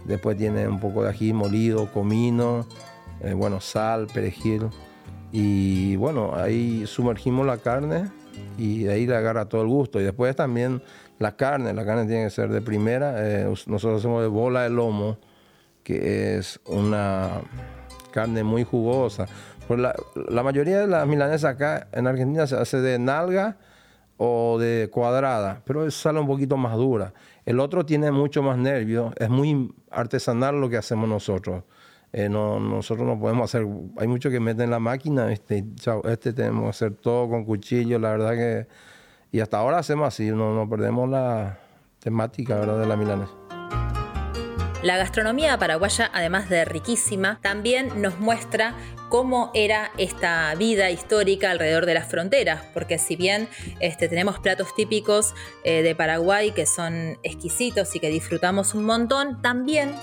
Después 0.05 0.37
tiene 0.37 0.67
un 0.67 0.81
poco 0.81 1.03
de 1.05 1.11
ají 1.11 1.33
molido, 1.33 1.91
comino, 1.93 2.67
eh, 3.21 3.35
bueno, 3.35 3.61
sal, 3.61 4.09
perejil. 4.13 4.69
Y 5.31 5.97
bueno, 5.97 6.35
ahí 6.35 6.85
sumergimos 6.87 7.47
la 7.47 7.59
carne 7.59 8.11
y 8.59 8.85
de 8.85 8.93
ahí 8.93 9.07
le 9.07 9.17
agarra 9.17 9.49
todo 9.49 9.63
el 9.63 9.69
gusto. 9.69 10.01
Y 10.01 10.05
después 10.05 10.35
también 10.37 10.83
la 11.19 11.37
carne, 11.37 11.73
la 11.73 11.85
carne 11.85 12.07
tiene 12.07 12.25
que 12.25 12.31
ser 12.31 12.51
de 12.51 12.61
primera. 12.61 13.15
Eh, 13.19 13.45
nosotros 13.67 14.01
hacemos 14.01 14.23
de 14.23 14.29
bola 14.29 14.63
de 14.63 14.71
lomo, 14.71 15.19
que 15.83 16.37
es 16.39 16.61
una 16.67 17.41
carne 18.13 18.45
muy 18.45 18.65
jugosa. 18.65 19.27
Pues 19.67 19.81
la, 19.81 19.95
la, 20.29 20.43
mayoría 20.43 20.81
de 20.81 20.87
las 20.87 21.07
milanesas 21.07 21.55
acá 21.55 21.89
en 21.93 22.07
Argentina 22.07 22.47
se 22.47 22.57
hace 22.57 22.81
de 22.81 22.99
nalga 22.99 23.57
o 24.17 24.59
de 24.59 24.89
cuadrada, 24.93 25.63
pero 25.65 25.91
sale 25.91 26.21
un 26.21 26.27
poquito 26.27 26.57
más 26.57 26.77
dura. 26.77 27.13
El 27.45 27.59
otro 27.59 27.85
tiene 27.85 28.11
mucho 28.11 28.43
más 28.43 28.57
nervio, 28.59 29.13
es 29.17 29.29
muy 29.29 29.75
artesanal 29.91 30.61
lo 30.61 30.69
que 30.69 30.77
hacemos 30.77 31.09
nosotros. 31.09 31.65
Eh, 32.13 32.29
no, 32.29 32.61
nosotros 32.61 33.07
no 33.07 33.19
podemos 33.19 33.45
hacer, 33.45 33.67
hay 33.97 34.07
mucho 34.07 34.29
que 34.29 34.39
meten 34.39 34.65
en 34.65 34.71
la 34.71 34.79
máquina, 34.79 35.33
este, 35.33 35.65
este 36.05 36.33
tenemos 36.35 36.65
que 36.65 36.69
hacer 36.69 36.95
todo 36.95 37.29
con 37.31 37.47
cuchillo, 37.47 37.99
la 37.99 38.11
verdad 38.11 38.33
que, 38.33 38.67
y 39.31 39.41
hasta 39.41 39.59
ahora 39.59 39.79
hacemos 39.79 40.09
así, 40.09 40.31
no, 40.31 40.55
no 40.55 40.69
perdemos 40.69 41.09
la 41.09 41.59
temática 42.01 42.57
¿verdad? 42.57 42.79
de 42.81 42.87
la 42.87 42.97
milanesa. 42.97 43.33
La 44.83 44.97
gastronomía 44.97 45.57
paraguaya, 45.59 46.11
además 46.13 46.49
de 46.49 46.65
riquísima, 46.65 47.39
también 47.41 48.03
nos 48.03 48.19
muestra 48.19 48.75
cómo 49.09 49.53
era 49.55 49.93
esta 49.97 50.53
vida 50.57 50.91
histórica 50.91 51.53
alrededor 51.53 51.87
de 51.87 51.95
las 51.95 52.09
fronteras, 52.09 52.63
porque 52.75 52.99
si 52.99 53.15
bien 53.15 53.49
este, 53.79 54.09
tenemos 54.09 54.41
platos 54.41 54.75
típicos 54.75 55.35
eh, 55.63 55.83
de 55.83 55.95
Paraguay 55.95 56.51
que 56.51 56.67
son 56.67 57.17
exquisitos 57.23 57.95
y 57.95 58.01
que 58.01 58.09
disfrutamos 58.09 58.75
un 58.75 58.85
montón, 58.85 59.41
también 59.41 59.95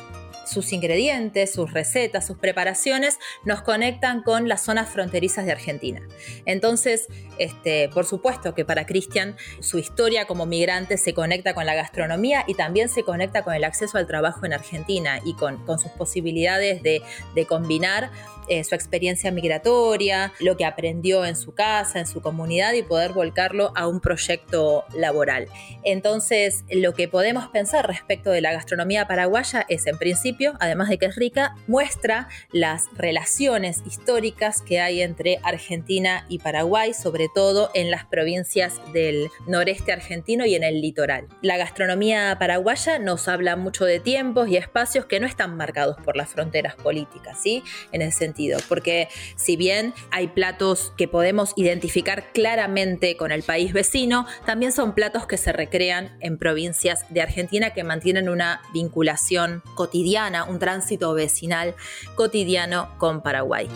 sus 0.50 0.74
ingredientes, 0.74 1.51
sus 1.53 1.72
recetas, 1.72 2.25
sus 2.25 2.38
preparaciones 2.38 3.20
nos 3.44 3.62
conectan 3.62 4.24
con 4.24 4.48
las 4.48 4.63
zonas 4.63 4.89
fronterizas 4.89 5.46
de 5.46 5.51
Argentina. 5.51 6.01
Entonces, 6.46 7.08
este, 7.38 7.89
por 7.89 8.06
supuesto 8.06 8.53
que 8.56 8.65
para 8.65 8.86
Cristian 8.86 9.36
su 9.60 9.77
historia 9.77 10.25
como 10.25 10.46
migrante 10.46 10.98
se 10.98 11.13
conecta 11.13 11.53
con 11.53 11.65
la 11.65 11.75
gastronomía 11.75 12.44
y 12.48 12.56
también 12.56 12.89
se 12.89 13.03
conecta 13.03 13.44
con 13.44 13.53
el 13.53 13.63
acceso 13.63 13.98
al 13.98 14.08
trabajo 14.08 14.46
en 14.46 14.53
Argentina 14.53 15.20
y 15.24 15.34
con, 15.34 15.60
sus 15.79 15.91
posibilidades 15.91 16.82
de, 16.84 17.01
combinar 17.48 18.12
eh, 18.50 18.63
su 18.63 18.75
experiencia 18.75 19.32
migratoria, 19.32 20.34
lo 20.39 20.58
que 20.58 20.65
aprendió 20.65 21.25
en 21.25 21.36
su 21.36 21.53
casa, 21.53 22.00
en 22.00 22.08
su 22.08 22.22
comunidad 22.22 22.74
y 22.74 22.84
poder 22.84 23.13
volcarlo 23.13 23.72
a 23.75 23.88
un 23.88 24.00
proyecto 24.00 24.86
laboral. 24.96 25.48
Entonces, 25.84 26.63
lo 26.70 26.94
que 26.94 27.08
podemos 27.08 27.48
pensar 27.50 27.88
respecto 27.88 28.32
de 28.32 28.41
la 28.41 28.51
gastronomía 28.51 29.08
paraguaya 29.08 29.65
es, 29.70 29.88
en 29.88 29.98
principio, 29.98 30.53
además 30.60 30.89
de 30.89 30.98
que 30.98 31.06
es 31.06 31.15
rica, 31.15 31.56
muestra 31.68 32.27
las 32.51 32.86
relaciones 32.96 33.82
históricas 33.86 34.62
que 34.62 34.79
hay 34.79 35.01
entre 35.01 35.39
Argentina 35.44 36.25
y 36.29 36.40
Paraguay, 36.40 36.94
sobre 36.94 37.27
todo 37.33 37.70
en 37.74 37.92
las 37.92 38.05
provincias 38.05 38.79
del 38.94 39.29
noreste 39.48 39.92
argentino 39.92 40.46
y 40.46 40.55
en 40.55 40.64
el 40.64 40.81
litoral. 40.81 41.27
La 41.42 41.57
gastronomía 41.57 42.35
paraguaya 42.40 43.00
nos 43.00 43.27
habla 43.27 43.55
mucho 43.55 43.85
de 43.85 44.00
tiempos 44.00 44.50
y 44.50 44.57
espacios 44.57 45.05
que 45.05 45.20
no 45.20 45.27
están 45.27 45.55
marcados 45.55 45.98
por 46.03 46.16
las 46.16 46.29
fronteras 46.29 46.75
políticas, 46.75 47.38
¿sí? 47.42 47.64
En 47.92 48.01
ese 48.01 48.18
sentido, 48.18 48.39
porque 48.68 49.10
si 49.36 49.56
bien 49.58 49.94
hay 50.12 50.28
platos 50.28 50.94
que 50.98 51.08
podemos 51.08 51.54
identificar 51.56 52.32
claramente 52.32 53.18
con 53.18 53.32
el 53.32 53.44
país 53.44 53.74
vecino, 53.74 54.25
también 54.46 54.72
son 54.72 54.94
platos 54.94 55.25
que 55.25 55.38
se 55.38 55.52
recrean 55.52 56.18
en 56.22 56.38
provincias 56.38 57.06
de 57.10 57.22
Argentina 57.22 57.72
que 57.72 57.84
mantienen 57.84 58.30
una 58.30 58.62
vinculación 58.74 59.62
cotidiana, 59.75 60.46
un 60.46 60.60
tránsito 60.60 61.14
vecinal 61.14 61.75
cotidiano 62.16 62.98
con 62.98 63.22
Paraguay. 63.22 63.68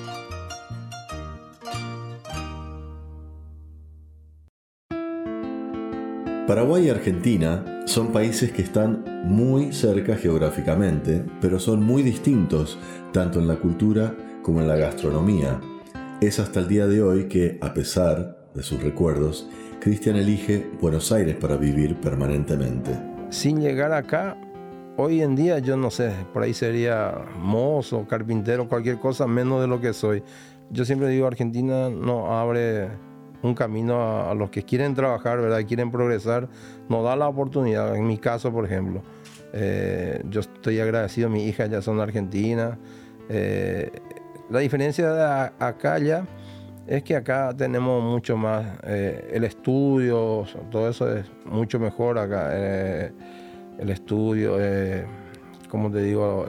Paraguay 6.48 6.88
y 6.88 6.90
Argentina 6.90 7.84
son 7.86 8.12
países 8.12 8.52
que 8.52 8.62
están 8.62 9.24
muy 9.24 9.72
cerca 9.72 10.18
geográficamente, 10.18 11.24
pero 11.40 11.58
son 11.58 11.82
muy 11.82 12.04
distintos 12.04 12.78
tanto 13.14 13.40
en 13.40 13.48
la 13.48 13.56
cultura 13.56 14.14
como 14.44 14.62
en 14.62 14.68
la 14.68 14.76
gastronomía. 14.76 15.60
Es 16.22 16.40
hasta 16.40 16.60
el 16.60 16.68
día 16.68 16.86
de 16.86 17.02
hoy 17.02 17.28
que, 17.28 17.58
a 17.62 17.74
pesar 17.74 18.38
de 18.54 18.62
sus 18.62 18.84
recuerdos, 18.84 19.50
Cristian 19.80 20.18
elige 20.18 20.70
Buenos 20.80 21.12
Aires 21.12 21.36
para 21.36 21.58
vivir 21.58 22.00
permanentemente. 22.00 22.92
Sin 23.30 23.60
llegar 23.60 23.92
acá, 23.94 24.38
hoy 24.98 25.22
en 25.22 25.36
día 25.36 25.60
yo 25.60 25.76
no 25.76 25.90
sé, 25.90 26.12
por 26.34 26.44
ahí 26.44 26.54
sería 26.54 27.26
mozo, 27.40 28.06
carpintero, 28.08 28.68
cualquier 28.68 29.00
cosa 29.00 29.26
menos 29.26 29.62
de 29.62 29.68
lo 29.68 29.82
que 29.82 29.94
soy. 29.94 30.24
Yo 30.70 30.86
siempre 30.86 31.08
digo, 31.10 31.26
Argentina 31.26 31.90
no 31.90 32.38
abre 32.38 32.90
un 33.42 33.56
camino 33.56 34.30
a, 34.30 34.34
los 34.34 34.50
que 34.50 34.64
quieren 34.64 34.94
trabajar, 34.94 35.42
¿verdad? 35.42 35.62
Quieren 35.68 35.92
progresar, 35.92 36.48
nos 36.90 37.04
da 37.04 37.16
la 37.16 37.28
oportunidad. 37.28 37.96
En 37.96 38.08
mi 38.08 38.18
caso, 38.18 38.52
por 38.52 38.66
ejemplo, 38.66 39.02
eh, 39.52 40.22
yo 40.30 40.40
estoy 40.40 40.80
agradecido, 40.80 41.30
mi 41.30 41.46
hija 41.46 41.66
ya 41.66 41.82
son 41.82 42.00
argentinas. 42.00 42.78
Eh, 43.30 43.92
la 44.50 44.60
diferencia 44.60 45.12
de 45.12 45.52
acá 45.60 45.98
ya 46.00 46.26
es 46.88 47.04
que 47.04 47.16
acá 47.16 47.54
tenemos 47.56 48.04
mucho 48.04 48.36
más, 48.36 48.66
eh, 48.84 49.32
el 49.34 49.44
estudio, 49.46 50.46
todo 50.70 50.90
eso 50.90 51.16
es 51.16 51.26
mucho 51.46 51.80
mejor 51.80 52.18
acá. 52.18 52.52
el 52.56 53.90
estudio, 53.90 54.58
como 55.70 55.90
te 55.90 56.02
digo, 56.02 56.46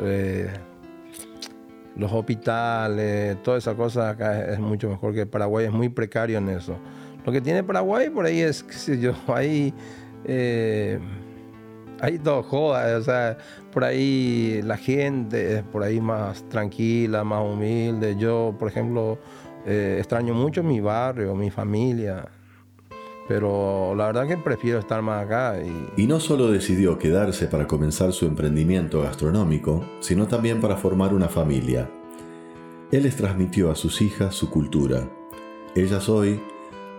los 1.97 2.13
hospitales, 2.13 3.43
toda 3.43 3.59
esa 3.59 3.75
cosa 3.75 4.11
acá 4.11 4.53
es, 4.53 4.59
mucho 4.59 4.89
mejor 4.89 5.15
que 5.15 5.27
Paraguay, 5.27 5.67
es 5.67 5.73
muy 5.73 5.89
precario 5.89 6.39
en 6.39 6.49
eso. 6.49 6.77
Lo 7.25 7.33
que 7.33 7.41
tiene 7.41 7.63
Paraguay 7.63 8.11
por 8.11 8.27
ahí 8.27 8.41
es, 8.41 8.63
qué 8.63 8.73
sé 8.73 9.01
yo, 9.01 9.15
eh, 10.25 10.99
hay 12.01 12.19
todo 12.19 12.43
joda, 12.43 12.97
o 12.99 13.03
sea, 13.03 13.39
por 13.73 13.85
ahí 13.85 14.61
la 14.63 14.77
gente 14.77 15.57
es 15.57 15.63
por 15.63 15.83
ahí 15.83 16.01
más 16.01 16.49
tranquila, 16.49 17.25
más 17.25 17.43
humilde. 17.45 18.17
Yo, 18.17 18.55
por 18.59 18.69
ejemplo, 18.69 19.19
eh, 19.67 19.97
extraño 19.99 20.35
mucho 20.35 20.63
mi 20.63 20.81
barrio, 20.81 21.35
mi 21.35 21.51
familia. 21.51 22.29
Pero 23.27 23.95
la 23.95 24.07
verdad 24.07 24.29
que 24.29 24.37
prefiero 24.37 24.79
estar 24.79 25.01
más 25.01 25.25
acá. 25.25 25.57
Y... 25.63 26.03
y 26.03 26.07
no 26.07 26.21
solo 26.21 26.51
decidió 26.51 26.99
quedarse 26.99 27.47
para 27.47 27.67
comenzar 27.67 28.13
su 28.13 28.27
emprendimiento 28.27 29.03
gastronómico, 29.03 29.85
sino 30.01 30.27
también 30.27 30.61
para 30.61 30.77
formar 30.77 31.15
una 31.15 31.29
familia. 31.29 31.91
Él 32.93 33.05
les 33.05 33.17
transmitió 33.17 33.71
a 33.71 33.75
sus 33.75 34.03
hijas 34.03 34.35
su 34.35 34.51
cultura. 34.51 35.09
Ellas 35.75 36.09
hoy 36.09 36.41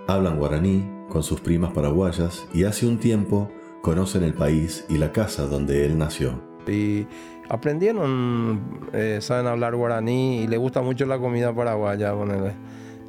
hablan 0.08 0.38
guaraní 0.38 0.90
con 1.10 1.22
sus 1.22 1.40
primas 1.40 1.72
paraguayas 1.74 2.48
y 2.54 2.64
hace 2.64 2.88
un 2.88 2.98
tiempo 2.98 3.50
conocen 3.86 4.24
el 4.24 4.34
país 4.34 4.84
y 4.90 4.98
la 4.98 5.12
casa 5.12 5.46
donde 5.46 5.86
él 5.86 6.00
nació. 6.00 6.42
Y 6.68 7.06
aprendieron, 7.50 8.80
eh, 8.94 9.20
saben 9.22 9.46
hablar 9.46 9.76
guaraní 9.76 10.42
y 10.42 10.48
le 10.48 10.58
gusta 10.58 10.82
mucho 10.82 11.06
la 11.06 11.20
comida 11.20 11.54
paraguaya. 11.54 12.12
Ponerle. 12.16 12.54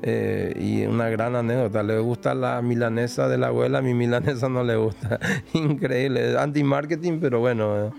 Eh, 0.02 0.52
y 0.60 0.84
una 0.84 1.08
gran 1.08 1.34
anécdota, 1.34 1.82
le 1.82 1.98
gusta 2.00 2.34
la 2.34 2.60
milanesa 2.60 3.26
de 3.26 3.38
la 3.38 3.46
abuela, 3.46 3.78
a 3.78 3.82
mi 3.82 3.94
milanesa 3.94 4.50
no 4.50 4.64
le 4.64 4.76
gusta. 4.76 5.18
Increíble, 5.54 6.38
anti-marketing, 6.38 7.20
pero 7.22 7.40
bueno, 7.40 7.86
eh, 7.86 7.90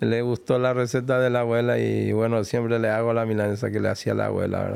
le 0.00 0.22
gustó 0.22 0.58
la 0.58 0.72
receta 0.72 1.20
de 1.20 1.28
la 1.28 1.40
abuela 1.40 1.78
y 1.78 2.10
bueno, 2.12 2.42
siempre 2.44 2.78
le 2.78 2.88
hago 2.88 3.12
la 3.12 3.26
milanesa 3.26 3.70
que 3.70 3.80
le 3.80 3.90
hacía 3.90 4.14
la 4.14 4.26
abuela. 4.26 4.72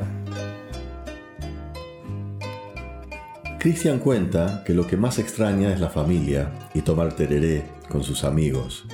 Cristian 3.59 3.99
cuenta 3.99 4.63
que 4.65 4.73
lo 4.73 4.87
que 4.87 4.95
más 4.95 5.19
extraña 5.19 5.73
es 5.73 5.81
la 5.81 5.89
familia 5.89 6.49
y 6.73 6.79
tomar 6.79 7.11
tereré 7.11 7.65
con 7.89 8.03
sus 8.03 8.23
amigos. 8.23 8.85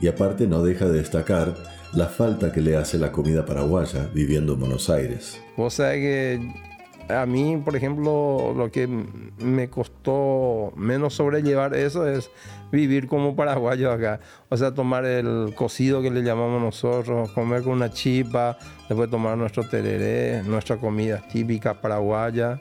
Y 0.00 0.08
aparte 0.08 0.48
no 0.48 0.60
deja 0.64 0.86
de 0.86 0.98
destacar 0.98 1.54
la 1.94 2.06
falta 2.06 2.50
que 2.50 2.60
le 2.60 2.76
hace 2.76 2.98
la 2.98 3.12
comida 3.12 3.46
paraguaya 3.46 4.10
viviendo 4.12 4.54
en 4.54 4.60
Buenos 4.60 4.90
Aires. 4.90 5.40
Vos 5.56 5.74
sabés 5.74 6.00
que 6.00 7.14
a 7.14 7.26
mí, 7.26 7.62
por 7.64 7.76
ejemplo, 7.76 8.52
lo 8.56 8.72
que 8.72 8.88
me 8.88 9.70
costó 9.70 10.72
menos 10.74 11.14
sobrellevar 11.14 11.76
eso 11.76 12.08
es 12.08 12.28
vivir 12.72 13.06
como 13.06 13.36
paraguayo 13.36 13.92
acá. 13.92 14.18
O 14.48 14.56
sea, 14.56 14.74
tomar 14.74 15.04
el 15.04 15.52
cocido 15.54 16.02
que 16.02 16.10
le 16.10 16.22
llamamos 16.22 16.60
nosotros, 16.60 17.30
comer 17.30 17.62
con 17.62 17.74
una 17.74 17.92
chipa, 17.92 18.58
después 18.88 19.08
tomar 19.10 19.38
nuestro 19.38 19.62
tereré, 19.68 20.42
nuestra 20.42 20.76
comida 20.76 21.22
típica 21.32 21.80
paraguaya. 21.80 22.60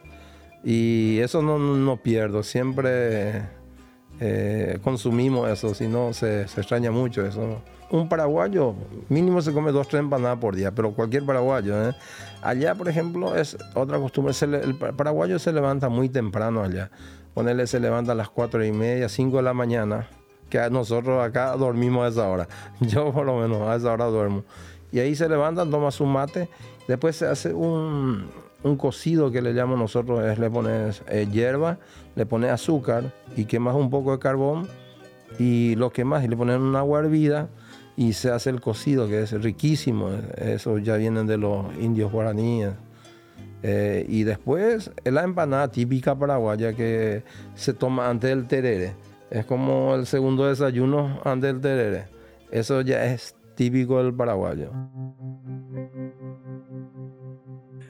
Y 0.64 1.20
eso 1.20 1.42
no, 1.42 1.58
no 1.60 1.98
pierdo, 1.98 2.44
siempre 2.44 3.44
eh, 4.20 4.80
consumimos 4.84 5.50
eso, 5.50 5.74
si 5.74 5.88
no 5.88 6.14
se, 6.14 6.48
se 6.48 6.62
extraña 6.62 6.92
mucho 6.92 7.26
eso 7.26 7.62
un 7.90 8.10
paraguayo 8.10 8.76
mínimo 9.10 9.42
se 9.42 9.54
come 9.54 9.72
dos, 9.72 9.88
tres 9.88 10.02
empanadas 10.02 10.40
por 10.40 10.56
día, 10.56 10.72
pero 10.72 10.92
cualquier 10.92 11.26
paraguayo. 11.26 11.90
¿eh? 11.90 11.96
Allá, 12.42 12.76
por 12.76 12.90
ejemplo, 12.90 13.36
es 13.36 13.58
otra 13.74 13.98
costumbre. 13.98 14.34
el 14.42 14.76
paraguayo 14.76 15.40
se 15.40 15.52
levanta 15.54 15.90
muy 15.90 16.10
temprano 16.10 16.64
allá. 16.64 16.92
Ponerle 17.34 17.68
se 17.68 17.80
levanta 17.80 18.12
a 18.12 18.16
las 18.16 18.30
cuatro 18.30 18.66
y 18.66 18.72
media, 18.72 19.10
cinco 19.10 19.38
de 19.38 19.44
la 19.44 19.54
mañana, 19.54 20.08
que 20.50 20.70
nosotros 20.70 21.24
acá 21.24 21.56
dormimos 21.56 22.06
a 22.06 22.08
esa 22.10 22.28
hora. 22.28 22.48
Yo 22.82 23.12
por 23.12 23.26
lo 23.26 23.38
menos 23.38 23.62
a 23.62 23.76
esa 23.76 23.94
hora 23.94 24.06
duermo. 24.06 24.44
Y 24.92 25.00
ahí 25.00 25.16
se 25.16 25.30
levantan, 25.30 25.70
toma 25.70 25.92
su 25.92 26.06
mate, 26.06 26.50
después 26.88 27.16
se 27.16 27.28
hace 27.28 27.54
un, 27.54 28.30
un 28.64 28.76
cocido 28.78 29.32
que 29.32 29.42
le 29.42 29.54
llamamos 29.54 29.80
nosotros, 29.80 30.24
es 30.26 30.40
le 30.40 30.50
pones 30.50 31.04
eh, 31.10 31.28
hierba, 31.32 31.78
le 32.16 32.26
pones 32.26 32.52
azúcar 32.52 33.14
y 33.36 33.46
quemas 33.46 33.76
un 33.76 33.90
poco 33.90 34.12
de 34.12 34.20
carbón 34.20 34.68
y 35.40 35.76
lo 35.76 35.92
quemas 35.92 36.24
y 36.24 36.28
le 36.28 36.36
pones 36.36 36.58
una 36.58 36.80
agua 36.80 37.00
hervida 37.00 37.50
y 37.96 38.14
se 38.14 38.30
hace 38.30 38.52
el 38.52 38.62
cocido, 38.62 39.08
que 39.08 39.24
es 39.24 39.32
riquísimo. 39.32 40.10
Eso 40.38 40.78
ya 40.78 40.98
vienen 40.98 41.28
de 41.28 41.38
los 41.38 41.66
indios 41.80 42.12
guaraníes. 42.12 42.72
Eh, 43.64 44.06
y 44.08 44.24
después 44.24 44.92
la 45.04 45.24
empanada 45.24 45.70
típica 45.70 46.16
paraguaya 46.16 46.74
que 46.74 47.24
se 47.56 47.74
toma 47.74 48.10
antes 48.10 48.30
del 48.30 48.48
terere. 48.48 48.96
Es 49.32 49.46
como 49.46 49.96
el 49.96 50.06
segundo 50.06 50.46
desayuno 50.46 51.20
antes 51.24 51.52
del 51.54 51.62
terere. 51.62 52.06
Eso 52.52 52.82
ya 52.82 53.06
es 53.06 53.36
típico 53.56 54.02
del 54.02 54.14
paraguayo. 54.14 54.72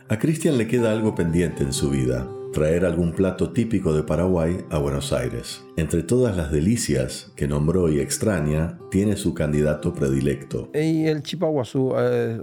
A 0.09 0.17
Cristian 0.19 0.57
le 0.57 0.67
queda 0.67 0.93
algo 0.93 1.15
pendiente 1.15 1.63
en 1.63 1.73
su 1.73 1.89
vida, 1.89 2.29
traer 2.53 2.85
algún 2.85 3.11
plato 3.11 3.51
típico 3.51 3.93
de 3.93 4.03
Paraguay 4.03 4.65
a 4.69 4.77
Buenos 4.77 5.11
Aires. 5.11 5.65
Entre 5.75 6.01
todas 6.01 6.37
las 6.37 6.49
delicias 6.49 7.33
que 7.35 7.45
nombró 7.45 7.89
y 7.89 7.99
extraña, 7.99 8.79
tiene 8.89 9.17
su 9.17 9.33
candidato 9.33 9.93
predilecto. 9.93 10.69
Y 10.73 11.07
el 11.07 11.23
chipaguazú, 11.23 11.93
eh, 11.97 12.39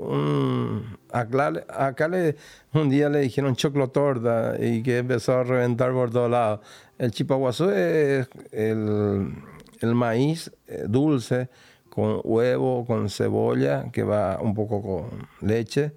acá, 1.10 2.08
le, 2.08 2.36
un 2.74 2.90
día 2.90 3.08
le 3.08 3.20
dijeron 3.20 3.56
choclotorta 3.56 4.56
y 4.60 4.82
que 4.82 4.98
empezó 4.98 5.38
a 5.38 5.44
reventar 5.44 5.90
por 5.92 6.10
todos 6.10 6.30
lados. 6.30 6.60
El 6.98 7.12
chipaguazú 7.12 7.70
es 7.70 8.28
el, 8.52 9.32
el 9.80 9.94
maíz 9.94 10.52
eh, 10.66 10.84
dulce 10.86 11.48
con 11.88 12.20
huevo, 12.24 12.84
con 12.84 13.08
cebolla, 13.08 13.90
que 13.90 14.02
va 14.02 14.38
un 14.42 14.52
poco 14.52 14.82
con 14.82 15.26
leche 15.40 15.92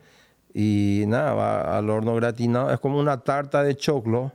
y 0.60 1.04
nada, 1.06 1.36
va 1.36 1.78
al 1.78 1.88
horno 1.88 2.16
gratinado. 2.16 2.74
Es 2.74 2.80
como 2.80 3.00
una 3.00 3.20
tarta 3.20 3.62
de 3.62 3.76
choclo, 3.76 4.32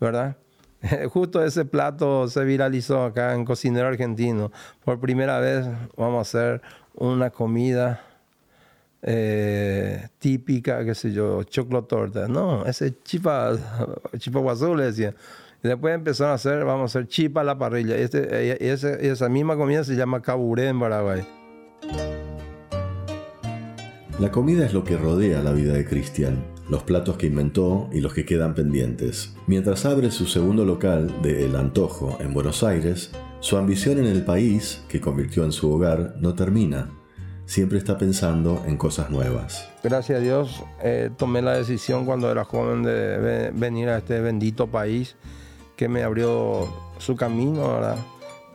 ¿verdad? 0.00 0.34
Justo 1.12 1.44
ese 1.44 1.66
plato 1.66 2.26
se 2.26 2.42
viralizó 2.42 3.04
acá 3.04 3.34
en 3.34 3.44
Cocinero 3.44 3.86
Argentino. 3.86 4.50
Por 4.82 4.98
primera 4.98 5.40
vez 5.40 5.66
vamos 5.94 6.16
a 6.16 6.20
hacer 6.22 6.62
una 6.94 7.28
comida 7.28 8.02
eh, 9.02 10.08
típica, 10.18 10.86
qué 10.86 10.94
sé 10.94 11.12
yo, 11.12 11.42
choclo 11.42 11.84
torta. 11.84 12.28
No, 12.28 12.64
ese 12.64 13.02
chipa, 13.02 13.52
chipa 14.16 14.38
guazú 14.40 14.74
le 14.74 14.84
decía. 14.84 15.14
Y 15.62 15.68
después 15.68 15.94
empezaron 15.94 16.30
a 16.30 16.36
hacer, 16.36 16.64
vamos 16.64 16.82
a 16.82 16.98
hacer 16.98 17.08
chipa 17.08 17.42
a 17.42 17.44
la 17.44 17.58
parrilla. 17.58 17.94
Este, 17.94 19.06
esa 19.06 19.28
misma 19.28 19.54
comida 19.58 19.84
se 19.84 19.96
llama 19.96 20.22
caburé 20.22 20.68
en 20.68 20.80
Paraguay. 20.80 21.22
La 24.22 24.30
comida 24.30 24.64
es 24.64 24.72
lo 24.72 24.84
que 24.84 24.96
rodea 24.96 25.42
la 25.42 25.50
vida 25.50 25.72
de 25.72 25.84
Cristian, 25.84 26.44
los 26.68 26.84
platos 26.84 27.16
que 27.16 27.26
inventó 27.26 27.90
y 27.92 27.98
los 27.98 28.14
que 28.14 28.24
quedan 28.24 28.54
pendientes. 28.54 29.34
Mientras 29.48 29.84
abre 29.84 30.12
su 30.12 30.26
segundo 30.26 30.64
local 30.64 31.12
de 31.22 31.44
El 31.44 31.56
Antojo 31.56 32.16
en 32.20 32.32
Buenos 32.32 32.62
Aires, 32.62 33.10
su 33.40 33.56
ambición 33.56 33.98
en 33.98 34.06
el 34.06 34.24
país, 34.24 34.80
que 34.88 35.00
convirtió 35.00 35.42
en 35.44 35.50
su 35.50 35.72
hogar, 35.72 36.14
no 36.20 36.36
termina. 36.36 36.88
Siempre 37.46 37.78
está 37.78 37.98
pensando 37.98 38.62
en 38.64 38.76
cosas 38.76 39.10
nuevas. 39.10 39.68
Gracias 39.82 40.20
a 40.20 40.22
Dios 40.22 40.62
eh, 40.84 41.10
tomé 41.16 41.42
la 41.42 41.54
decisión 41.54 42.06
cuando 42.06 42.30
era 42.30 42.44
joven 42.44 42.84
de 42.84 43.50
venir 43.52 43.88
a 43.88 43.98
este 43.98 44.20
bendito 44.20 44.68
país 44.68 45.16
que 45.74 45.88
me 45.88 46.04
abrió 46.04 46.68
su 46.98 47.16
camino, 47.16 47.72
¿verdad? 47.72 47.96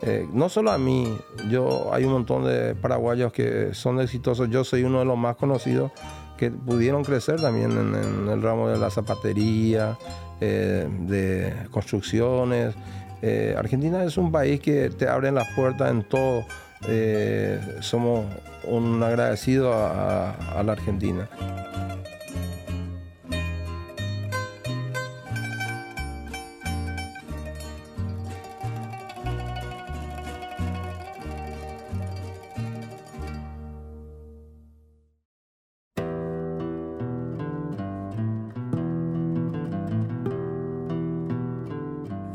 Eh, 0.02 0.28
no 0.32 0.48
solo 0.48 0.70
a 0.70 0.78
mí, 0.78 1.18
yo 1.50 1.92
hay 1.92 2.04
un 2.04 2.12
montón 2.12 2.44
de 2.44 2.74
paraguayos 2.74 3.32
que 3.32 3.74
son 3.74 4.00
exitosos, 4.00 4.48
yo 4.48 4.62
soy 4.62 4.84
uno 4.84 5.00
de 5.00 5.04
los 5.04 5.18
más 5.18 5.36
conocidos 5.36 5.90
que 6.36 6.52
pudieron 6.52 7.02
crecer 7.02 7.40
también 7.40 7.72
en, 7.72 8.28
el 8.28 8.40
ramo 8.40 8.68
de 8.68 8.78
la 8.78 8.90
zapatería, 8.90 9.98
eh, 10.40 10.86
de 11.00 11.52
construcciones. 11.72 12.76
Eh, 13.22 13.56
Argentina 13.58 14.04
es 14.04 14.16
un 14.16 14.30
país 14.30 14.60
que 14.60 14.90
te 14.90 15.08
abre 15.08 15.32
las 15.32 15.48
puertas 15.56 15.90
en 15.90 16.04
todo. 16.04 16.44
somos 17.80 18.26
un 18.64 19.02
agradecido 19.02 19.72
a 19.74 20.62
la 20.64 20.72
Argentina. 20.72 21.28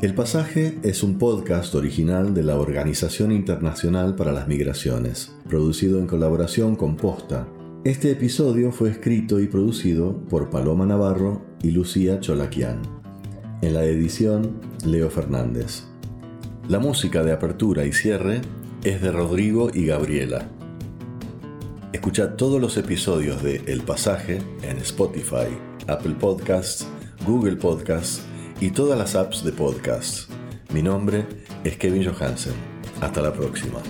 El 0.04 0.14
Pasaje 0.14 0.76
es 0.82 1.02
un 1.02 1.16
podcast 1.16 1.74
original 1.74 2.34
de 2.34 2.42
la 2.42 2.56
Organización 2.56 3.32
Internacional 3.32 4.14
para 4.16 4.32
las 4.32 4.46
Migraciones, 4.46 5.34
producido 5.48 5.98
en 5.98 6.06
colaboración 6.06 6.76
con 6.76 6.98
Posta. 6.98 7.48
Este 7.84 8.10
episodio 8.10 8.70
fue 8.70 8.90
escrito 8.90 9.40
y 9.40 9.46
producido 9.46 10.18
por 10.28 10.50
Paloma 10.50 10.84
Navarro 10.84 11.40
y 11.62 11.70
Lucía 11.70 12.20
Cholaquian. 12.20 12.82
En 13.62 13.72
la 13.72 13.86
edición, 13.86 14.60
Leo 14.84 15.08
Fernández. 15.08 15.84
La 16.68 16.80
música 16.80 17.22
de 17.22 17.32
apertura 17.32 17.86
y 17.86 17.94
cierre 17.94 18.42
es 18.82 19.00
de 19.00 19.10
Rodrigo 19.10 19.70
y 19.72 19.86
Gabriela. 19.86 20.50
Escucha 21.94 22.36
todos 22.36 22.60
los 22.60 22.76
episodios 22.76 23.42
de 23.42 23.62
El 23.68 23.80
Pasaje 23.80 24.42
en 24.64 24.76
Spotify, 24.80 25.48
Apple 25.86 26.16
Podcasts, 26.20 26.86
Google 27.24 27.56
Podcasts, 27.56 28.20
y 28.60 28.70
todas 28.70 28.98
las 28.98 29.14
apps 29.14 29.44
de 29.44 29.52
podcast. 29.52 30.30
Mi 30.72 30.82
nombre 30.82 31.26
es 31.64 31.76
Kevin 31.76 32.04
Johansen. 32.04 32.54
Hasta 33.00 33.20
la 33.20 33.32
próxima. 33.32 33.80